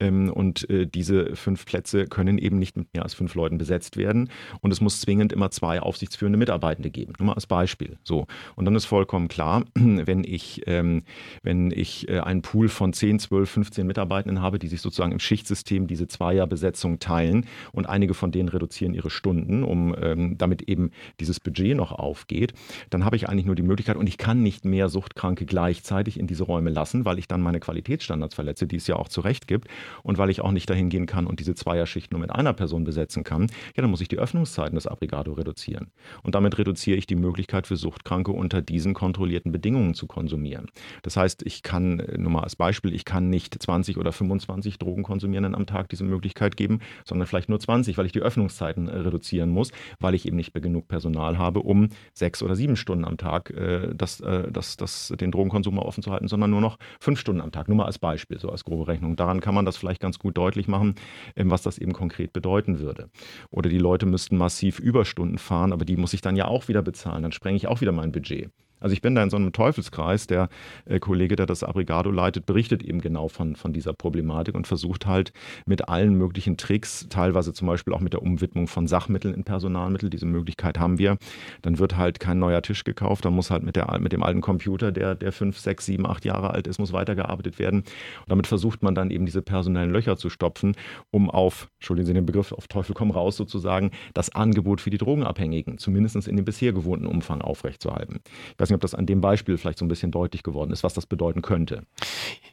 [0.00, 3.96] Ähm, und äh, diese fünf Plätze können eben nicht mit mehr als fünf Leuten besetzt
[3.96, 4.28] werden.
[4.60, 7.14] Und es muss zwingend immer zwei aufsichtsführende Mitarbeitende geben.
[7.18, 7.96] Nur mal als Beispiel.
[8.04, 8.26] So.
[8.54, 11.04] Und dann ist vollkommen klar, wenn ich, ähm,
[11.42, 15.20] wenn ich äh, einen Pool von 10, 12, 15 Mitarbeitenden habe, die sich sozusagen im
[15.20, 20.90] Schichtsystem diese Zweierbesetzung teilen und einige von denen reduzieren ihre Stunden, um ähm, damit eben
[21.18, 22.52] dieses Budget noch aufgeht,
[22.90, 26.26] dann habe ich eigentlich nur die Möglichkeit und ich kann nicht mehr Suchtkranke gleichzeitig in
[26.26, 29.46] diese Räume lassen, weil ich dann meine Qualitätsstandards verletze, die es ja auch zu Recht
[29.46, 29.68] gibt
[30.02, 32.84] und weil ich auch nicht dahin gehen kann und diese Zweierschicht nur mit einer Person
[32.84, 35.90] besetzen kann, ja, dann muss ich die Öffnungszeiten des Aggregato reduzieren.
[36.22, 40.66] Und damit reduziere ich die Möglichkeit für Suchtkranke unter diesen kontrollierten Bedingungen zu konsumieren.
[41.02, 45.54] Das heißt, ich kann, nur mal als Beispiel, ich kann nicht 20 oder 25 Drogenkonsumierenden
[45.54, 49.50] am Tag diese Möglichkeit geben, sondern vielleicht nur 20, weil ich die Öffnungszeiten äh, reduzieren
[49.50, 53.50] muss, weil ich eben nicht genug Personal habe, um sechs oder sieben Stunden am Tag
[53.50, 57.40] äh, das, äh, das, das, den Drogenkonsum offen zu halten, sondern nur noch fünf Stunden
[57.40, 57.68] am Tag.
[57.68, 59.16] Nur mal als Beispiel, so als grobe Rechnung.
[59.16, 60.94] Daran kann man das vielleicht ganz gut deutlich machen,
[61.36, 63.10] ähm, was das eben konkret bedeuten würde.
[63.50, 66.82] Oder die Leute müssten massiv Überstunden fahren, aber die muss ich dann ja auch wieder
[66.82, 67.22] bezahlen.
[67.22, 68.50] Dann sprenge ich auch wieder mein Budget.
[68.82, 70.26] Also ich bin da in so einem Teufelskreis.
[70.26, 70.48] Der
[70.84, 75.06] äh, Kollege, der das Abrigado leitet, berichtet eben genau von, von dieser Problematik und versucht
[75.06, 75.32] halt
[75.66, 80.10] mit allen möglichen Tricks, teilweise zum Beispiel auch mit der Umwidmung von Sachmitteln in Personalmittel,
[80.10, 81.16] diese Möglichkeit haben wir.
[81.62, 84.40] Dann wird halt kein neuer Tisch gekauft, dann muss halt mit, der, mit dem alten
[84.40, 87.80] Computer, der, der fünf, sechs, sieben, acht Jahre alt ist, muss weitergearbeitet werden.
[87.80, 90.74] Und damit versucht man dann eben diese personellen Löcher zu stopfen,
[91.10, 94.98] um auf, entschuldigen Sie den Begriff, auf Teufel komm raus sozusagen, das Angebot für die
[94.98, 98.20] Drogenabhängigen, zumindest in dem bisher gewohnten Umfang aufrechtzuerhalten.
[98.52, 100.82] Ich weiß nicht, ob das an dem Beispiel vielleicht so ein bisschen deutlich geworden ist,
[100.82, 101.84] was das bedeuten könnte.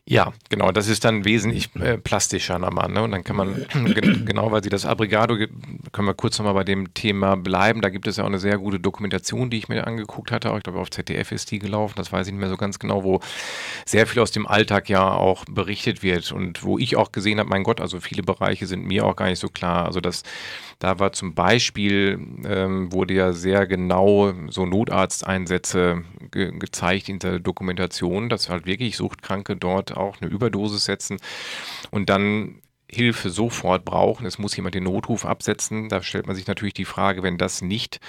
[0.05, 2.89] Ja, genau, das ist dann wesentlich äh, plastischer nochmal.
[2.89, 3.03] Ne?
[3.03, 3.65] Und dann kann man,
[4.25, 7.81] genau weil Sie das Abrigado, können wir kurz nochmal bei dem Thema bleiben.
[7.81, 10.51] Da gibt es ja auch eine sehr gute Dokumentation, die ich mir angeguckt hatte.
[10.57, 13.03] Ich glaube, auf ZDF ist die gelaufen, das weiß ich nicht mehr so ganz genau,
[13.03, 13.19] wo
[13.85, 17.49] sehr viel aus dem Alltag ja auch berichtet wird und wo ich auch gesehen habe,
[17.49, 19.85] mein Gott, also viele Bereiche sind mir auch gar nicht so klar.
[19.85, 20.23] Also das,
[20.79, 27.39] da war zum Beispiel, ähm, wurde ja sehr genau so Notarzteinsätze ge gezeigt in der
[27.39, 31.17] Dokumentation, dass halt wirklich Suchtkranke dort auch eine Überdosis setzen
[31.91, 32.61] und dann
[32.91, 34.25] Hilfe sofort brauchen.
[34.25, 35.89] Es muss jemand den Notruf absetzen.
[35.89, 37.99] Da stellt man sich natürlich die Frage, wenn das nicht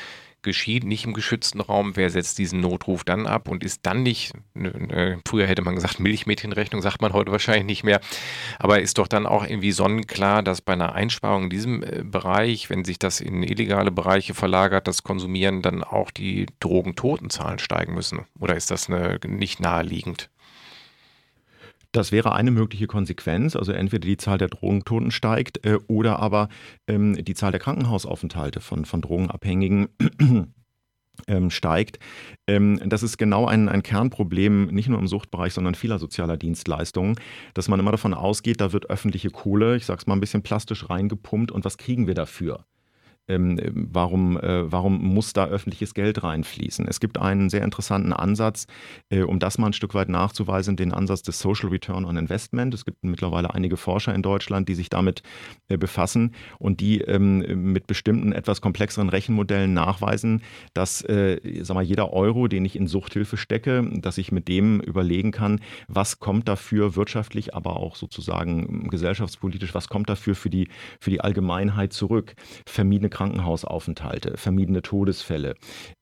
[0.42, 4.32] geschieht, nicht im geschützten Raum, wer setzt diesen Notruf dann ab und ist dann nicht,
[4.54, 8.00] äh, früher hätte man gesagt Milchmädchenrechnung, sagt man heute wahrscheinlich nicht mehr,
[8.58, 12.70] aber ist doch dann auch irgendwie sonnenklar, dass bei einer Einsparung in diesem äh, Bereich,
[12.70, 18.26] wenn sich das in illegale Bereiche verlagert, das Konsumieren, dann auch die Drogentotenzahlen steigen müssen?
[18.38, 20.30] Oder ist das eine, nicht naheliegend?
[21.92, 23.56] Das wäre eine mögliche Konsequenz.
[23.56, 26.48] Also entweder die Zahl der Drogentoten steigt äh, oder aber
[26.86, 29.88] ähm, die Zahl der Krankenhausaufenthalte von, von Drogenabhängigen
[31.26, 31.98] ähm, steigt.
[32.46, 37.16] Ähm, das ist genau ein, ein Kernproblem, nicht nur im Suchtbereich, sondern vieler sozialer Dienstleistungen,
[37.54, 40.42] dass man immer davon ausgeht, da wird öffentliche Kohle, ich sage es mal ein bisschen
[40.42, 42.66] plastisch reingepumpt und was kriegen wir dafür?
[43.28, 46.86] Ähm, warum, äh, warum muss da öffentliches Geld reinfließen?
[46.88, 48.66] Es gibt einen sehr interessanten Ansatz,
[49.10, 52.74] äh, um das mal ein Stück weit nachzuweisen, den Ansatz des Social Return on Investment.
[52.74, 55.22] Es gibt mittlerweile einige Forscher in Deutschland, die sich damit
[55.68, 60.42] äh, befassen und die ähm, mit bestimmten etwas komplexeren Rechenmodellen nachweisen,
[60.74, 64.80] dass äh, sag mal, jeder Euro, den ich in Suchthilfe stecke, dass ich mit dem
[64.80, 70.68] überlegen kann, was kommt dafür wirtschaftlich, aber auch sozusagen gesellschaftspolitisch, was kommt dafür für die,
[70.98, 72.34] für die Allgemeinheit zurück?
[72.66, 75.54] Vermiedene Krankenhausaufenthalte, vermiedene Todesfälle,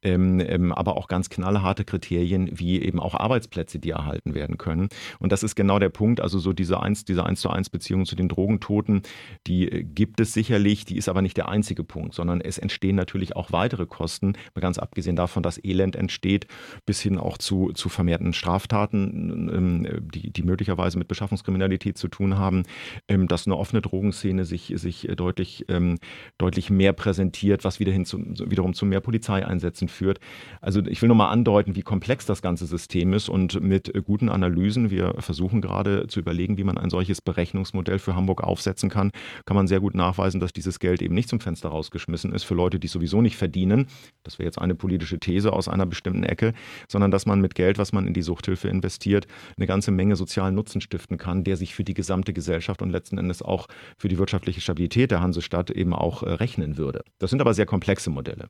[0.03, 4.88] ähm, ähm, aber auch ganz knallharte Kriterien wie eben auch Arbeitsplätze, die erhalten werden können.
[5.18, 8.07] Und das ist genau der Punkt, also so diese eins, diese eins zu eins Beziehung
[8.07, 9.03] zu den Drogentoten,
[9.47, 13.37] die gibt es sicherlich, die ist aber nicht der einzige Punkt, sondern es entstehen natürlich
[13.37, 16.47] auch weitere Kosten, ganz abgesehen davon, dass Elend entsteht,
[16.85, 22.38] bis hin auch zu, zu vermehrten Straftaten, ähm, die, die möglicherweise mit Beschaffungskriminalität zu tun
[22.38, 22.64] haben,
[23.09, 25.99] ähm, dass eine offene Drogenszene sich, sich deutlich, ähm,
[26.37, 30.18] deutlich mehr präsentiert was wieder hin zu, wiederum zu mehr Polizeieinsätzen führt.
[30.61, 34.28] Also ich will nur mal andeuten, wie komplex das ganze System ist und mit guten
[34.28, 39.12] Analysen, wir versuchen gerade zu überlegen, wie man ein solches Berechnungsmodell für Hamburg aufsetzen kann,
[39.46, 42.54] kann man sehr gut nachweisen, dass dieses Geld eben nicht zum Fenster rausgeschmissen ist für
[42.54, 43.87] Leute, die sowieso nicht verdienen.
[44.24, 46.52] Das wäre jetzt eine politische These aus einer bestimmten Ecke,
[46.88, 50.56] sondern dass man mit Geld, was man in die Suchthilfe investiert, eine ganze Menge sozialen
[50.56, 54.18] Nutzen stiften kann, der sich für die gesamte Gesellschaft und letzten Endes auch für die
[54.18, 57.05] wirtschaftliche Stabilität der Hansestadt eben auch äh, rechnen würde würde.
[57.18, 58.48] Das sind aber sehr komplexe Modelle.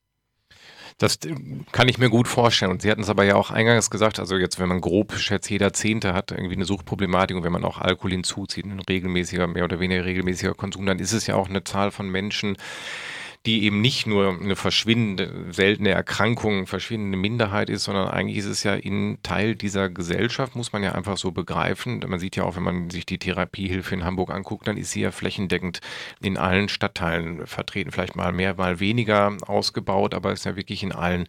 [0.99, 1.19] Das
[1.71, 2.73] kann ich mir gut vorstellen.
[2.73, 5.49] Und Sie hatten es aber ja auch eingangs gesagt, also jetzt, wenn man grob schätzt,
[5.49, 9.65] jeder Zehnte hat irgendwie eine Suchtproblematik und wenn man auch Alkohol hinzuzieht, ein regelmäßiger, mehr
[9.65, 12.57] oder weniger regelmäßiger Konsum, dann ist es ja auch eine Zahl von Menschen,
[13.47, 18.63] die eben nicht nur eine verschwindende, seltene Erkrankung, verschwindende Minderheit ist, sondern eigentlich ist es
[18.63, 22.05] ja in Teil dieser Gesellschaft, muss man ja einfach so begreifen.
[22.07, 25.03] Man sieht ja auch, wenn man sich die Therapiehilfe in Hamburg anguckt, dann ist sie
[25.03, 25.81] ja flächendeckend
[26.21, 27.93] in allen Stadtteilen vertreten.
[27.93, 31.27] Vielleicht mal mehr, mal weniger ausgebaut, aber ist ja wirklich in allen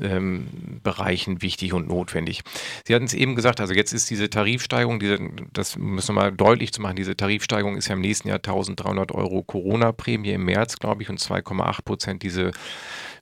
[0.00, 2.42] ähm, Bereichen wichtig und notwendig.
[2.86, 5.18] Sie hatten es eben gesagt, also jetzt ist diese Tarifsteigerung, diese,
[5.52, 9.12] das müssen wir mal deutlich zu machen, diese Tarifsteigerung ist ja im nächsten Jahr 1300
[9.12, 12.52] Euro Corona-Prämie im März, glaube ich, und 2,8 Prozent diese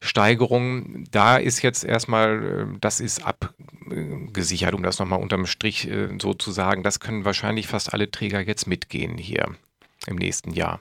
[0.00, 1.04] Steigerung.
[1.10, 6.34] Da ist jetzt erstmal, äh, das ist abgesichert, um das nochmal unterm Strich äh, so
[6.34, 6.82] zu sagen.
[6.82, 9.54] Das können wahrscheinlich fast alle Träger jetzt mitgehen hier
[10.06, 10.80] im nächsten Jahr.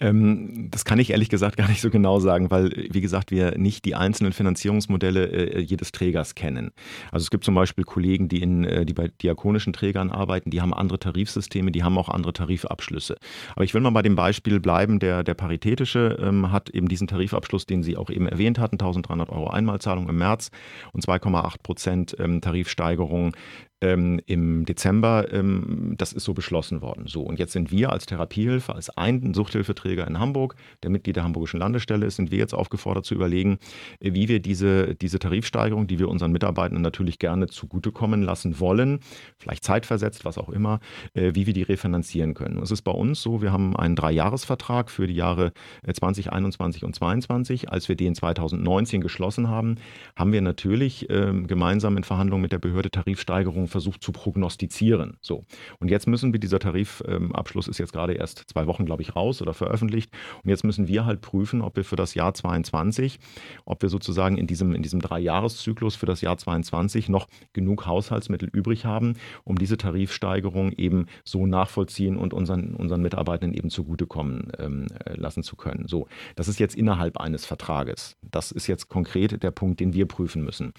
[0.00, 3.58] Ähm, das kann ich ehrlich gesagt gar nicht so genau sagen, weil, wie gesagt, wir
[3.58, 6.70] nicht die einzelnen Finanzierungsmodelle äh, jedes Trägers kennen.
[7.10, 10.60] Also es gibt zum Beispiel Kollegen, die, in, äh, die bei diakonischen Trägern arbeiten, die
[10.60, 13.16] haben andere Tarifsysteme, die haben auch andere Tarifabschlüsse.
[13.54, 17.06] Aber ich will mal bei dem Beispiel bleiben, der, der Paritätische ähm, hat eben diesen
[17.06, 20.50] Tarifabschluss, den Sie auch eben erwähnt hatten, 1300 Euro Einmalzahlung im März
[20.92, 23.34] und 2,8 Prozent ähm, Tarifsteigerung
[23.80, 27.06] ähm, im Dezember, ähm, das ist so beschlossen worden.
[27.06, 31.24] So, und jetzt sind wir als Therapiehilfe, als ein Suchthilfeträger in Hamburg, der Mitglied der
[31.24, 33.58] Hamburgischen Landesstelle ist, sind wir jetzt aufgefordert zu überlegen,
[34.00, 39.00] äh, wie wir diese, diese Tarifsteigerung, die wir unseren Mitarbeitenden natürlich gerne zugutekommen lassen wollen,
[39.38, 40.80] vielleicht zeitversetzt, was auch immer,
[41.14, 42.58] äh, wie wir die refinanzieren können.
[42.62, 45.52] es ist bei uns so, wir haben einen Dreijahresvertrag für die Jahre
[45.90, 47.70] 2021 äh, und 2022.
[47.70, 49.76] Als wir den 2019 geschlossen haben,
[50.16, 55.16] haben wir natürlich äh, gemeinsam in Verhandlungen mit der Behörde Tarifsteigerung versucht zu prognostizieren.
[55.20, 55.44] So.
[55.78, 59.16] Und jetzt müssen wir, dieser Tarifabschluss ähm, ist jetzt gerade erst zwei Wochen, glaube ich,
[59.16, 60.10] raus oder veröffentlicht.
[60.42, 63.18] Und jetzt müssen wir halt prüfen, ob wir für das Jahr 22,
[63.64, 68.48] ob wir sozusagen in diesem, in diesem Dreijahreszyklus für das Jahr 22 noch genug Haushaltsmittel
[68.52, 74.86] übrig haben, um diese Tarifsteigerung eben so nachvollziehen und unseren, unseren Mitarbeitenden eben zugutekommen ähm,
[75.04, 75.86] äh, lassen zu können.
[75.88, 78.16] So, das ist jetzt innerhalb eines Vertrages.
[78.22, 80.72] Das ist jetzt konkret der Punkt, den wir prüfen müssen.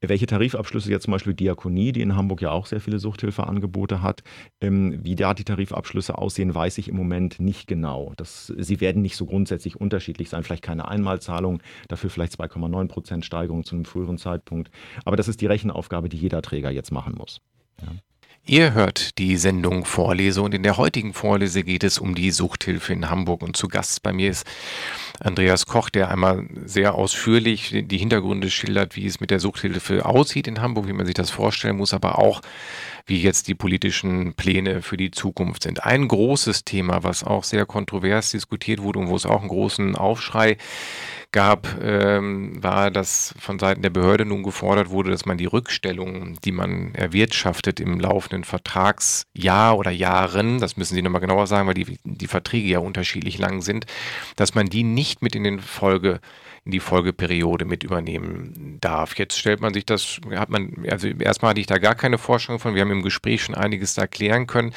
[0.00, 4.22] Welche Tarifabschlüsse jetzt zum Beispiel Diakonie, die in Hamburg ja auch sehr viele Suchthilfeangebote hat.
[4.60, 8.12] Ähm, wie da die Tarifabschlüsse aussehen, weiß ich im Moment nicht genau.
[8.16, 10.42] Das, sie werden nicht so grundsätzlich unterschiedlich sein.
[10.42, 14.70] Vielleicht keine Einmalzahlung, dafür vielleicht 2,9 Prozent Steigerung zu einem früheren Zeitpunkt.
[15.04, 17.40] Aber das ist die Rechenaufgabe, die jeder Träger jetzt machen muss.
[17.80, 17.88] Ja.
[18.50, 22.94] Ihr hört die Sendung Vorlese und in der heutigen Vorlese geht es um die Suchthilfe
[22.94, 24.46] in Hamburg und zu Gast bei mir ist
[25.20, 30.48] Andreas Koch, der einmal sehr ausführlich die Hintergründe schildert, wie es mit der Suchthilfe aussieht
[30.48, 32.40] in Hamburg, wie man sich das vorstellen muss, aber auch
[33.04, 35.84] wie jetzt die politischen Pläne für die Zukunft sind.
[35.84, 39.94] Ein großes Thema, was auch sehr kontrovers diskutiert wurde und wo es auch einen großen
[39.94, 40.56] Aufschrei
[41.30, 46.38] gab, ähm, war, dass von Seiten der Behörde nun gefordert wurde, dass man die Rückstellungen,
[46.44, 51.74] die man erwirtschaftet im laufenden Vertragsjahr oder Jahren, das müssen Sie nochmal genauer sagen, weil
[51.74, 53.84] die, die Verträge ja unterschiedlich lang sind,
[54.36, 56.20] dass man die nicht mit in den Folge
[56.68, 59.18] in die Folgeperiode mit übernehmen darf.
[59.18, 62.60] Jetzt stellt man sich das, hat man, also erstmal hatte ich da gar keine Vorstellung
[62.60, 62.74] von.
[62.74, 64.74] Wir haben im Gespräch schon einiges da erklären können.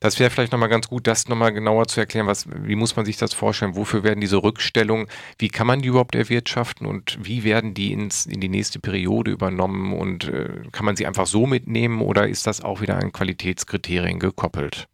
[0.00, 2.26] Das wäre vielleicht nochmal ganz gut, das nochmal genauer zu erklären.
[2.26, 3.76] Was, wie muss man sich das vorstellen?
[3.76, 5.06] Wofür werden diese Rückstellungen,
[5.38, 9.30] wie kann man die überhaupt erwirtschaften und wie werden die ins, in die nächste Periode
[9.30, 13.12] übernommen und äh, kann man sie einfach so mitnehmen oder ist das auch wieder an
[13.12, 14.88] Qualitätskriterien gekoppelt?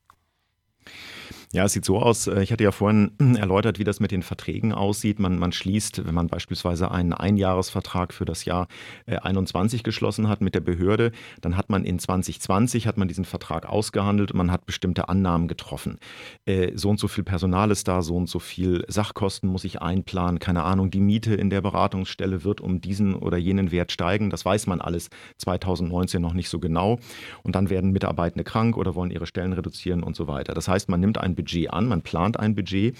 [1.55, 2.27] Ja, es sieht so aus.
[2.27, 5.21] Äh, ich hatte ja vorhin erläutert, wie das mit den Verträgen aussieht.
[5.21, 8.67] Man, man schließt, wenn man beispielsweise einen Einjahresvertrag für das Jahr
[9.07, 11.13] 21 äh, geschlossen hat mit der Behörde,
[11.43, 15.47] dann hat man in 2020 hat man diesen Vertrag ausgehandelt und man hat bestimmte Annahmen
[15.47, 15.99] getroffen.
[16.45, 19.81] Äh, so und so viel Personal ist da, so und so viel Sachkosten muss ich
[19.81, 20.41] einplanen.
[20.41, 24.29] Keine Ahnung, die Miete in der Beratungsstelle wird um diesen oder jenen Wert steigen.
[24.29, 26.99] Das weiß man alles 2019 noch nicht so genau.
[27.45, 30.53] Und dann werden Mitarbeitende krank oder wollen ihre Stellen reduzieren und so weiter.
[30.53, 32.97] Das heißt, man nimmt ein Budget an, man plant ein Budget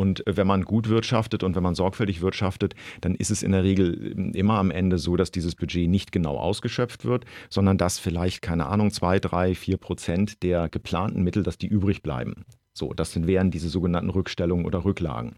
[0.00, 3.52] und äh, wenn man gut wirtschaftet und wenn man sorgfältig wirtschaftet, dann ist es in
[3.52, 7.76] der Regel ähm, immer am Ende so, dass dieses Budget nicht genau ausgeschöpft wird, sondern
[7.76, 12.46] dass vielleicht, keine Ahnung, zwei, drei, vier Prozent der geplanten Mittel, dass die übrig bleiben.
[12.72, 15.36] So, das wären diese sogenannten Rückstellungen oder Rücklagen.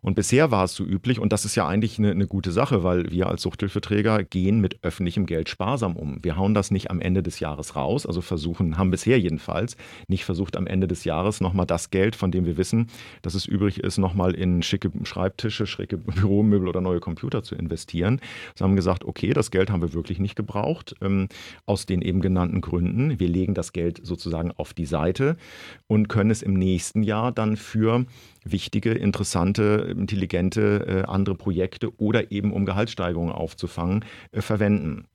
[0.00, 2.82] Und bisher war es so üblich, und das ist ja eigentlich eine, eine, gute Sache,
[2.84, 6.18] weil wir als Suchthilfeträger gehen mit öffentlichem Geld sparsam um.
[6.22, 9.76] Wir hauen das nicht am Ende des Jahres raus, also versuchen, haben bisher jedenfalls
[10.08, 12.88] nicht versucht, am Ende des Jahres nochmal das Geld, von dem wir wissen,
[13.22, 18.20] dass es übrig ist, nochmal in schicke Schreibtische, schicke Büromöbel oder neue Computer zu investieren.
[18.54, 21.28] Sie haben gesagt, okay, das Geld haben wir wirklich nicht gebraucht, ähm,
[21.66, 23.18] aus den eben genannten Gründen.
[23.18, 25.36] Wir legen das Geld sozusagen auf die Seite
[25.86, 28.04] und können es im nächsten Jahr dann für
[28.52, 35.06] wichtige, interessante, intelligente äh, andere Projekte oder eben um Gehaltssteigerungen aufzufangen, äh, verwenden.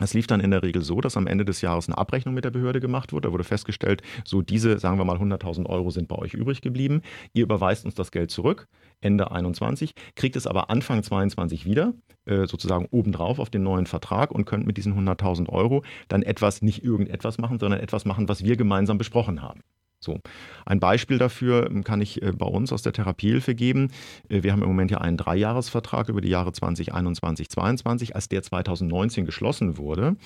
[0.00, 2.44] Das lief dann in der Regel so, dass am Ende des Jahres eine Abrechnung mit
[2.46, 3.28] der Behörde gemacht wurde.
[3.28, 7.02] Da wurde festgestellt, so diese, sagen wir mal, 100.000 Euro sind bei euch übrig geblieben.
[7.34, 8.66] Ihr überweist uns das Geld zurück,
[9.02, 11.92] Ende 21, kriegt es aber Anfang 22 wieder,
[12.24, 16.62] äh, sozusagen obendrauf auf den neuen Vertrag und könnt mit diesen 100.000 Euro dann etwas,
[16.62, 19.60] nicht irgendetwas machen, sondern etwas machen, was wir gemeinsam besprochen haben.
[20.02, 20.18] So,
[20.64, 23.90] ein Beispiel dafür ähm, kann ich äh, bei uns aus der Therapiehilfe geben.
[24.30, 28.14] Äh, wir haben im Moment ja einen Dreijahresvertrag über die Jahre 2021, 2022.
[28.14, 30.16] Als der 2019 geschlossen wurde,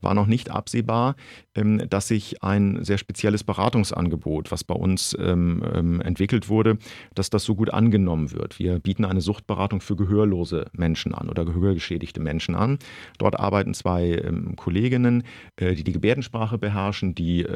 [0.00, 1.14] war noch nicht absehbar,
[1.54, 6.78] ähm, dass sich ein sehr spezielles Beratungsangebot, was bei uns ähm, entwickelt wurde,
[7.14, 8.58] dass das so gut angenommen wird.
[8.58, 12.80] Wir bieten eine Suchtberatung für gehörlose Menschen an oder gehörgeschädigte Menschen an.
[13.18, 14.20] Dort arbeiten zwei
[14.56, 15.22] Kolleginnen,
[15.54, 17.46] äh, die die Gebärdensprache beherrschen, die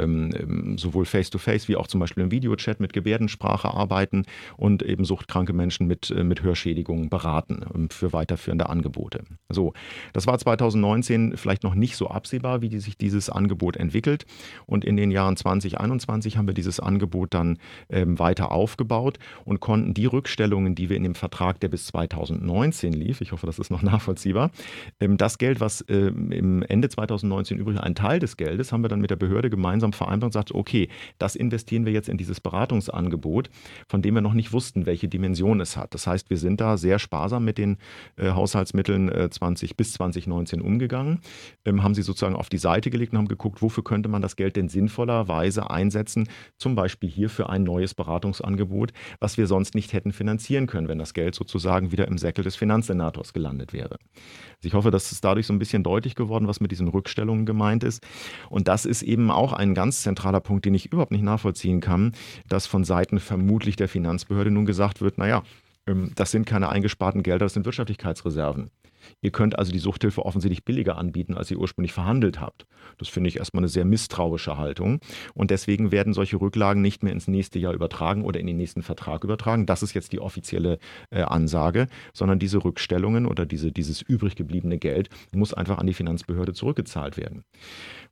[0.77, 4.25] sowohl face-to-face -face wie auch zum Beispiel im Videochat mit Gebärdensprache arbeiten
[4.57, 9.25] und eben suchtkranke Menschen mit, äh, mit Hörschädigungen beraten ähm, für weiterführende Angebote.
[9.49, 9.73] So,
[10.12, 14.27] das war 2019 vielleicht noch nicht so absehbar, wie die, sich dieses Angebot entwickelt.
[14.67, 17.59] Und in den Jahren 2021 haben wir dieses Angebot dann
[17.89, 22.93] ähm, weiter aufgebaut und konnten die Rückstellungen, die wir in dem Vertrag, der bis 2019
[22.93, 24.51] lief, ich hoffe, das ist noch nachvollziehbar,
[25.01, 28.89] ähm, das Geld, was ähm, im Ende 2019 übrig, ein Teil des Geldes, haben wir
[28.89, 30.89] dann mit der Behörde gemeinsam vereinbart und gesagt, okay,
[31.19, 33.49] das investieren investieren wir jetzt in dieses Beratungsangebot,
[33.87, 35.95] von dem wir noch nicht wussten, welche Dimension es hat.
[35.95, 37.77] Das heißt, wir sind da sehr sparsam mit den
[38.17, 41.21] äh, Haushaltsmitteln äh, 20 bis 2019 umgegangen,
[41.65, 44.35] ähm, haben sie sozusagen auf die Seite gelegt und haben geguckt, wofür könnte man das
[44.35, 46.29] Geld denn sinnvollerweise einsetzen,
[46.59, 50.99] zum Beispiel hier für ein neues Beratungsangebot, was wir sonst nicht hätten finanzieren können, wenn
[50.99, 53.99] das Geld sozusagen wieder im Säckel des Finanzsenators gelandet wäre.
[54.57, 57.47] Also ich hoffe, dass es dadurch so ein bisschen deutlich geworden, was mit diesen Rückstellungen
[57.47, 58.05] gemeint ist.
[58.51, 61.80] Und das ist eben auch ein ganz zentraler Punkt, den ich überhaupt nicht nachvollziehen nachvollziehen
[61.80, 62.12] kann,
[62.49, 65.42] dass von Seiten vermutlich der Finanzbehörde nun gesagt wird, naja,
[65.86, 68.70] ähm, das sind keine eingesparten Gelder, das sind Wirtschaftlichkeitsreserven.
[69.21, 72.67] Ihr könnt also die Suchthilfe offensichtlich billiger anbieten, als ihr ursprünglich verhandelt habt.
[72.99, 75.01] Das finde ich erstmal eine sehr misstrauische Haltung.
[75.35, 78.83] Und deswegen werden solche Rücklagen nicht mehr ins nächste Jahr übertragen oder in den nächsten
[78.83, 79.67] Vertrag übertragen.
[79.67, 80.79] Das ist jetzt die offizielle
[81.11, 85.95] äh, Ansage, sondern diese Rückstellungen oder diese, dieses übrig gebliebene Geld muss einfach an die
[85.95, 87.45] Finanzbehörde zurückgezahlt werden.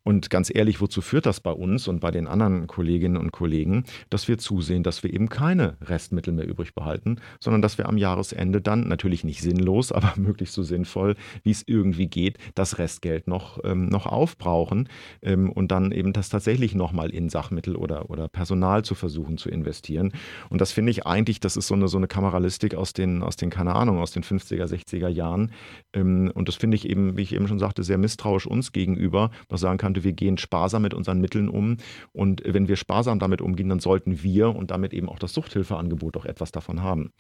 [0.05, 3.84] Und ganz ehrlich, wozu führt das bei uns und bei den anderen Kolleginnen und Kollegen,
[4.11, 7.97] dass wir zusehen, dass wir eben keine Restmittel mehr übrig behalten, sondern dass wir am
[7.97, 11.14] Jahresende dann natürlich nicht sinnlos, aber möglichst so sinnvoll,
[11.44, 14.88] wie es irgendwie geht, das Restgeld noch, ähm, noch aufbrauchen
[15.22, 19.48] ähm, und dann eben das tatsächlich nochmal in Sachmittel oder, oder Personal zu versuchen zu
[19.48, 20.12] investieren.
[20.50, 23.36] Und das finde ich eigentlich, das ist so eine, so eine Kameralistik aus den, aus
[23.36, 25.52] den, keine Ahnung, aus den 50er, 60er Jahren.
[25.92, 29.30] Ähm, und das finde ich eben, wie ich eben schon sagte, sehr misstrauisch uns gegenüber,
[29.48, 31.76] was sagen kann, konnte, wir gehen sparsam mit unseren Mitteln um.
[32.12, 36.16] Und wenn wir sparsam damit umgehen, dann sollten wir und damit eben auch das Suchthilfeangebot
[36.16, 37.12] auch etwas davon haben.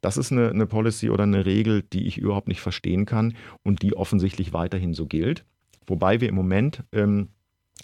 [0.00, 3.82] Das ist eine, eine Policy oder eine Regel, die ich überhaupt nicht verstehen kann und
[3.82, 5.44] die offensichtlich weiterhin so gilt.
[5.86, 7.28] Wobei wir im Moment ähm,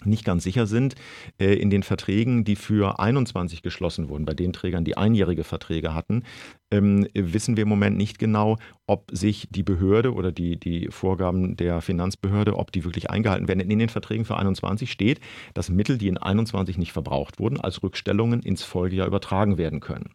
[0.05, 0.95] nicht ganz sicher sind,
[1.39, 5.93] äh, in den Verträgen, die für 21 geschlossen wurden, bei den Trägern, die einjährige Verträge
[5.93, 6.23] hatten,
[6.71, 8.57] ähm, wissen wir im Moment nicht genau,
[8.87, 13.59] ob sich die Behörde oder die, die Vorgaben der Finanzbehörde, ob die wirklich eingehalten werden.
[13.59, 15.19] In den Verträgen für 21 steht,
[15.53, 20.11] dass Mittel, die in 21 nicht verbraucht wurden, als Rückstellungen ins Folgejahr übertragen werden können.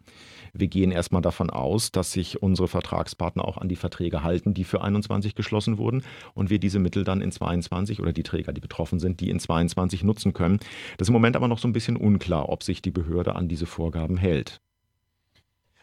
[0.57, 4.63] Wir gehen erstmal davon aus, dass sich unsere Vertragspartner auch an die Verträge halten, die
[4.63, 6.01] für 21 geschlossen wurden
[6.33, 9.39] und wir diese Mittel dann in 22 oder die Träger, die betroffen sind, die in
[9.39, 10.59] 22 nutzen können.
[10.97, 13.49] Das ist im Moment aber noch so ein bisschen unklar, ob sich die Behörde an
[13.49, 14.61] diese Vorgaben hält.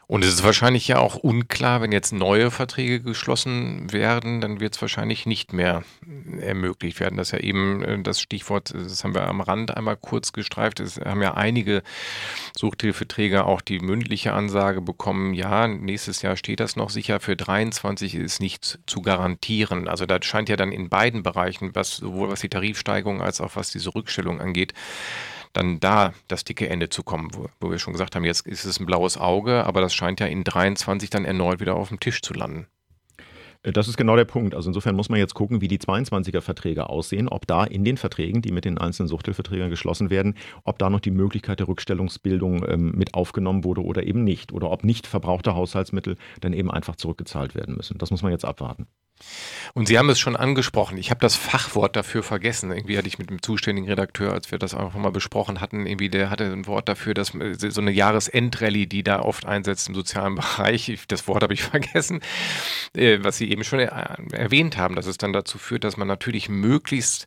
[0.07, 4.75] Und es ist wahrscheinlich ja auch unklar, wenn jetzt neue Verträge geschlossen werden, dann wird
[4.75, 5.85] es wahrscheinlich nicht mehr
[6.41, 7.17] ermöglicht werden.
[7.17, 10.81] Das ist ja eben äh, das Stichwort, das haben wir am Rand einmal kurz gestreift.
[10.81, 11.83] Es haben ja einige
[12.57, 18.15] Suchthilfeträger auch die mündliche Ansage bekommen, ja, nächstes Jahr steht das noch sicher, für 23
[18.17, 19.89] ist nicht zu garantieren.
[19.89, 23.57] Also da scheint ja dann in beiden Bereichen, was sowohl was die Tarifsteigerung als auch
[23.57, 24.75] was diese Rückstellung angeht,
[25.53, 28.65] dann da das dicke Ende zu kommen, wo, wo, wir schon gesagt haben, jetzt ist
[28.65, 32.01] es ein blaues Auge, aber das scheint ja in 23 dann erneut wieder auf dem
[32.01, 32.67] Tisch zu landen.
[33.63, 34.55] Äh, das ist genau der Punkt.
[34.55, 37.97] Also insofern muss man jetzt gucken, wie die 22er Verträge aussehen, ob da in den
[37.97, 40.35] Verträgen, die mit den einzelnen Suchthilfeträgern geschlossen werden,
[40.65, 44.53] ob da noch die Möglichkeit der Rückstellungsbildung ähm, mit aufgenommen wurde oder eben nicht.
[44.53, 47.99] Oder ob nicht verbrauchte Haushaltsmittel dann eben einfach zurückgezahlt werden müssen.
[47.99, 48.87] Das muss man jetzt abwarten.
[49.75, 50.99] Und Sie haben es schon angesprochen.
[50.99, 52.71] Ich habe das Fachwort dafür vergessen.
[52.71, 56.11] Irgendwie hatte ich mit dem zuständigen Redakteur, als wir das einfach mal besprochen hatten, irgendwie
[56.11, 59.95] der hatte ein Wort dafür, dass äh, so eine Jahresendrallye, die da oft einsetzt im
[59.95, 60.93] sozialen Bereich.
[61.09, 62.21] Das Wort habe ich vergessen,
[62.95, 66.49] äh, was Sie eben schon erwähnt haben, dass es dann dazu führt, dass man natürlich
[66.49, 67.27] möglichst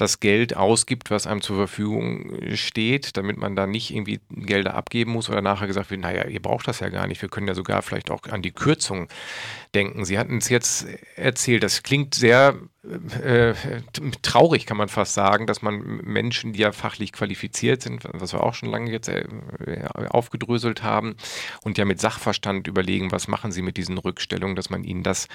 [0.00, 5.12] das Geld ausgibt, was einem zur Verfügung steht, damit man da nicht irgendwie Gelder abgeben
[5.12, 7.20] muss oder nachher gesagt wird, naja, ihr braucht das ja gar nicht.
[7.22, 9.08] Wir können ja sogar vielleicht auch an die Kürzung
[9.74, 10.04] denken.
[10.04, 10.86] Sie hatten es jetzt
[11.16, 13.54] erzählt, das klingt sehr äh,
[14.22, 18.42] traurig, kann man fast sagen, dass man Menschen, die ja fachlich qualifiziert sind, was wir
[18.42, 19.24] auch schon lange jetzt äh,
[20.08, 21.16] aufgedröselt haben,
[21.62, 25.28] und ja mit Sachverstand überlegen, was machen sie mit diesen Rückstellungen, dass man ihnen das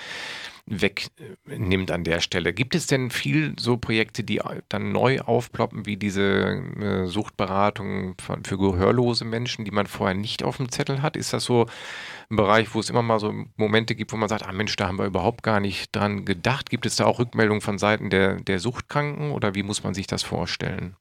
[0.65, 2.51] wegnimmt an der Stelle.
[2.51, 8.57] Gibt es denn viel so Projekte, die dann neu aufploppen, wie diese äh, Suchtberatung für
[8.57, 11.15] gehörlose Menschen, die man vorher nicht auf dem Zettel hat?
[11.15, 11.67] Ist das so
[12.30, 14.88] ein Bereich, wo es immer mal so Momente gibt, wo man sagt, ah Mensch, da
[14.88, 16.69] haben wir überhaupt gar nicht dran gedacht?
[16.69, 20.07] Gibt es da auch Rückmeldungen von Seiten der, der Suchtkranken oder wie muss man sich
[20.07, 20.95] das vorstellen?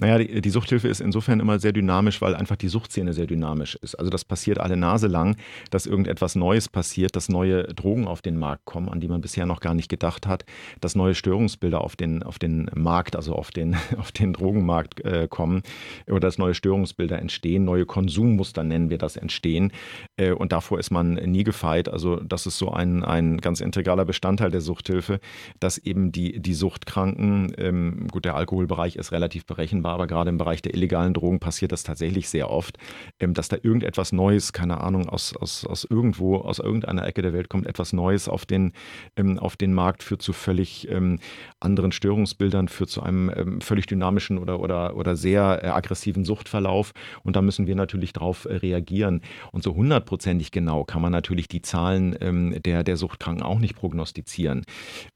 [0.00, 3.74] Naja, die, die, Suchthilfe ist insofern immer sehr dynamisch, weil einfach die Suchtszene sehr dynamisch
[3.82, 3.96] ist.
[3.96, 5.36] Also das passiert alle Nase lang,
[5.70, 9.44] dass irgendetwas Neues passiert, dass neue Drogen auf den Markt kommen, an die man bisher
[9.44, 10.46] noch gar nicht gedacht hat,
[10.80, 15.28] dass neue Störungsbilder auf den, auf den Markt, also auf den, auf den Drogenmarkt äh,
[15.28, 15.62] kommen
[16.06, 19.70] oder dass neue Störungsbilder entstehen, neue Konsummuster nennen wir das entstehen.
[20.16, 21.90] Äh, und davor ist man nie gefeit.
[21.90, 25.20] Also das ist so ein, ein ganz integraler Bestandteil der Suchthilfe,
[25.58, 30.38] dass eben die, die Suchtkranken, ähm, gut, der Alkoholbereich ist relativ berechenbar, aber gerade im
[30.38, 32.78] Bereich der illegalen Drogen passiert das tatsächlich sehr oft,
[33.18, 37.32] ähm, dass da irgendetwas Neues, keine Ahnung, aus, aus, aus irgendwo, aus irgendeiner Ecke der
[37.32, 38.72] Welt kommt, etwas Neues auf den,
[39.16, 41.18] ähm, auf den Markt, führt zu völlig ähm,
[41.60, 46.92] anderen Störungsbildern, führt zu einem völlig dynamischen oder, oder, oder sehr äh, aggressiven Suchtverlauf.
[47.22, 49.20] Und da müssen wir natürlich darauf äh, reagieren.
[49.52, 52.16] Und so hundertprozentig genau kann man natürlich die Zahlen
[52.64, 54.64] der, der Suchtkranken auch nicht prognostizieren.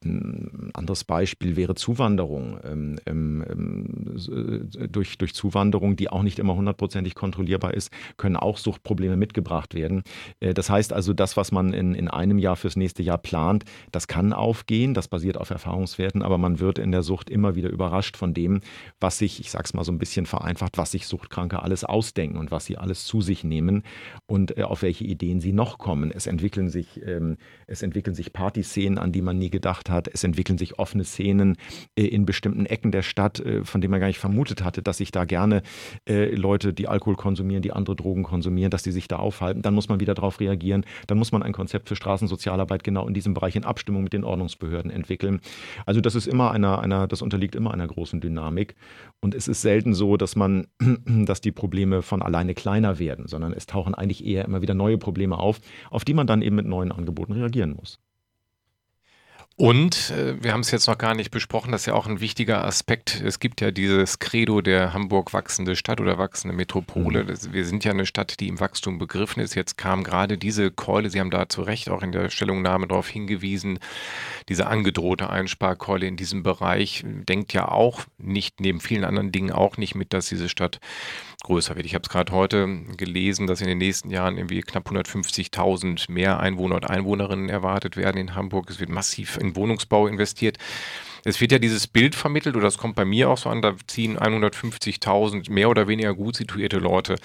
[0.04, 2.58] Ein anderes Beispiel wäre Zuwanderung
[4.64, 10.02] durch, durch Zuwanderung, die auch nicht immer hundertprozentig kontrollierbar ist, können auch Suchtprobleme mitgebracht werden.
[10.40, 13.64] Äh, das heißt also, das, was man in, in einem Jahr fürs nächste Jahr plant,
[13.92, 17.70] das kann aufgehen, das basiert auf Erfahrungswerten, aber man wird in der Sucht immer wieder
[17.70, 18.60] überrascht von dem,
[19.00, 22.38] was sich, ich sage es mal so ein bisschen vereinfacht, was sich Suchtkranke alles ausdenken
[22.38, 23.82] und was sie alles zu sich nehmen
[24.26, 26.10] und äh, auf welche Ideen sie noch kommen.
[26.10, 27.36] Es entwickeln sich, ähm,
[27.66, 30.08] es entwickeln sich Partyszenen, an die man nie gedacht hat.
[30.08, 31.56] Es entwickeln sich offene Szenen
[31.96, 34.98] äh, in bestimmten Ecken der Stadt, von denen man gar nicht vermutet vermutet hatte, dass
[34.98, 35.62] sich da gerne
[36.08, 39.62] äh, Leute, die Alkohol konsumieren, die andere Drogen konsumieren, dass die sich da aufhalten.
[39.62, 40.84] Dann muss man wieder darauf reagieren.
[41.06, 44.24] Dann muss man ein Konzept für Straßensozialarbeit genau in diesem Bereich in Abstimmung mit den
[44.24, 45.40] Ordnungsbehörden entwickeln.
[45.86, 48.74] Also das ist immer einer, einer, das unterliegt immer einer großen Dynamik.
[49.20, 50.66] Und es ist selten so, dass man,
[51.06, 54.98] dass die Probleme von alleine kleiner werden, sondern es tauchen eigentlich eher immer wieder neue
[54.98, 57.98] Probleme auf, auf die man dann eben mit neuen Angeboten reagieren muss.
[59.56, 62.18] Und äh, wir haben es jetzt noch gar nicht besprochen, das ist ja auch ein
[62.18, 63.20] wichtiger Aspekt.
[63.24, 67.22] Es gibt ja dieses Credo der Hamburg wachsende Stadt oder wachsende Metropole.
[67.22, 67.28] Mhm.
[67.28, 69.54] Das, wir sind ja eine Stadt, die im Wachstum begriffen ist.
[69.54, 73.08] Jetzt kam gerade diese Keule, Sie haben da zu Recht auch in der Stellungnahme darauf
[73.08, 73.78] hingewiesen,
[74.48, 79.76] diese angedrohte Einsparkeule in diesem Bereich denkt ja auch nicht, neben vielen anderen Dingen auch
[79.76, 80.80] nicht mit, dass diese Stadt
[81.44, 81.86] größer wird.
[81.86, 86.40] Ich habe es gerade heute gelesen, dass in den nächsten Jahren irgendwie knapp 150.000 mehr
[86.40, 88.68] Einwohner und Einwohnerinnen erwartet werden in Hamburg.
[88.70, 90.58] Es wird massiv in Wohnungsbau investiert.
[91.24, 93.74] Es wird ja dieses Bild vermittelt, oder das kommt bei mir auch so an, da
[93.86, 97.16] ziehen 150.000 mehr oder weniger gut situierte Leute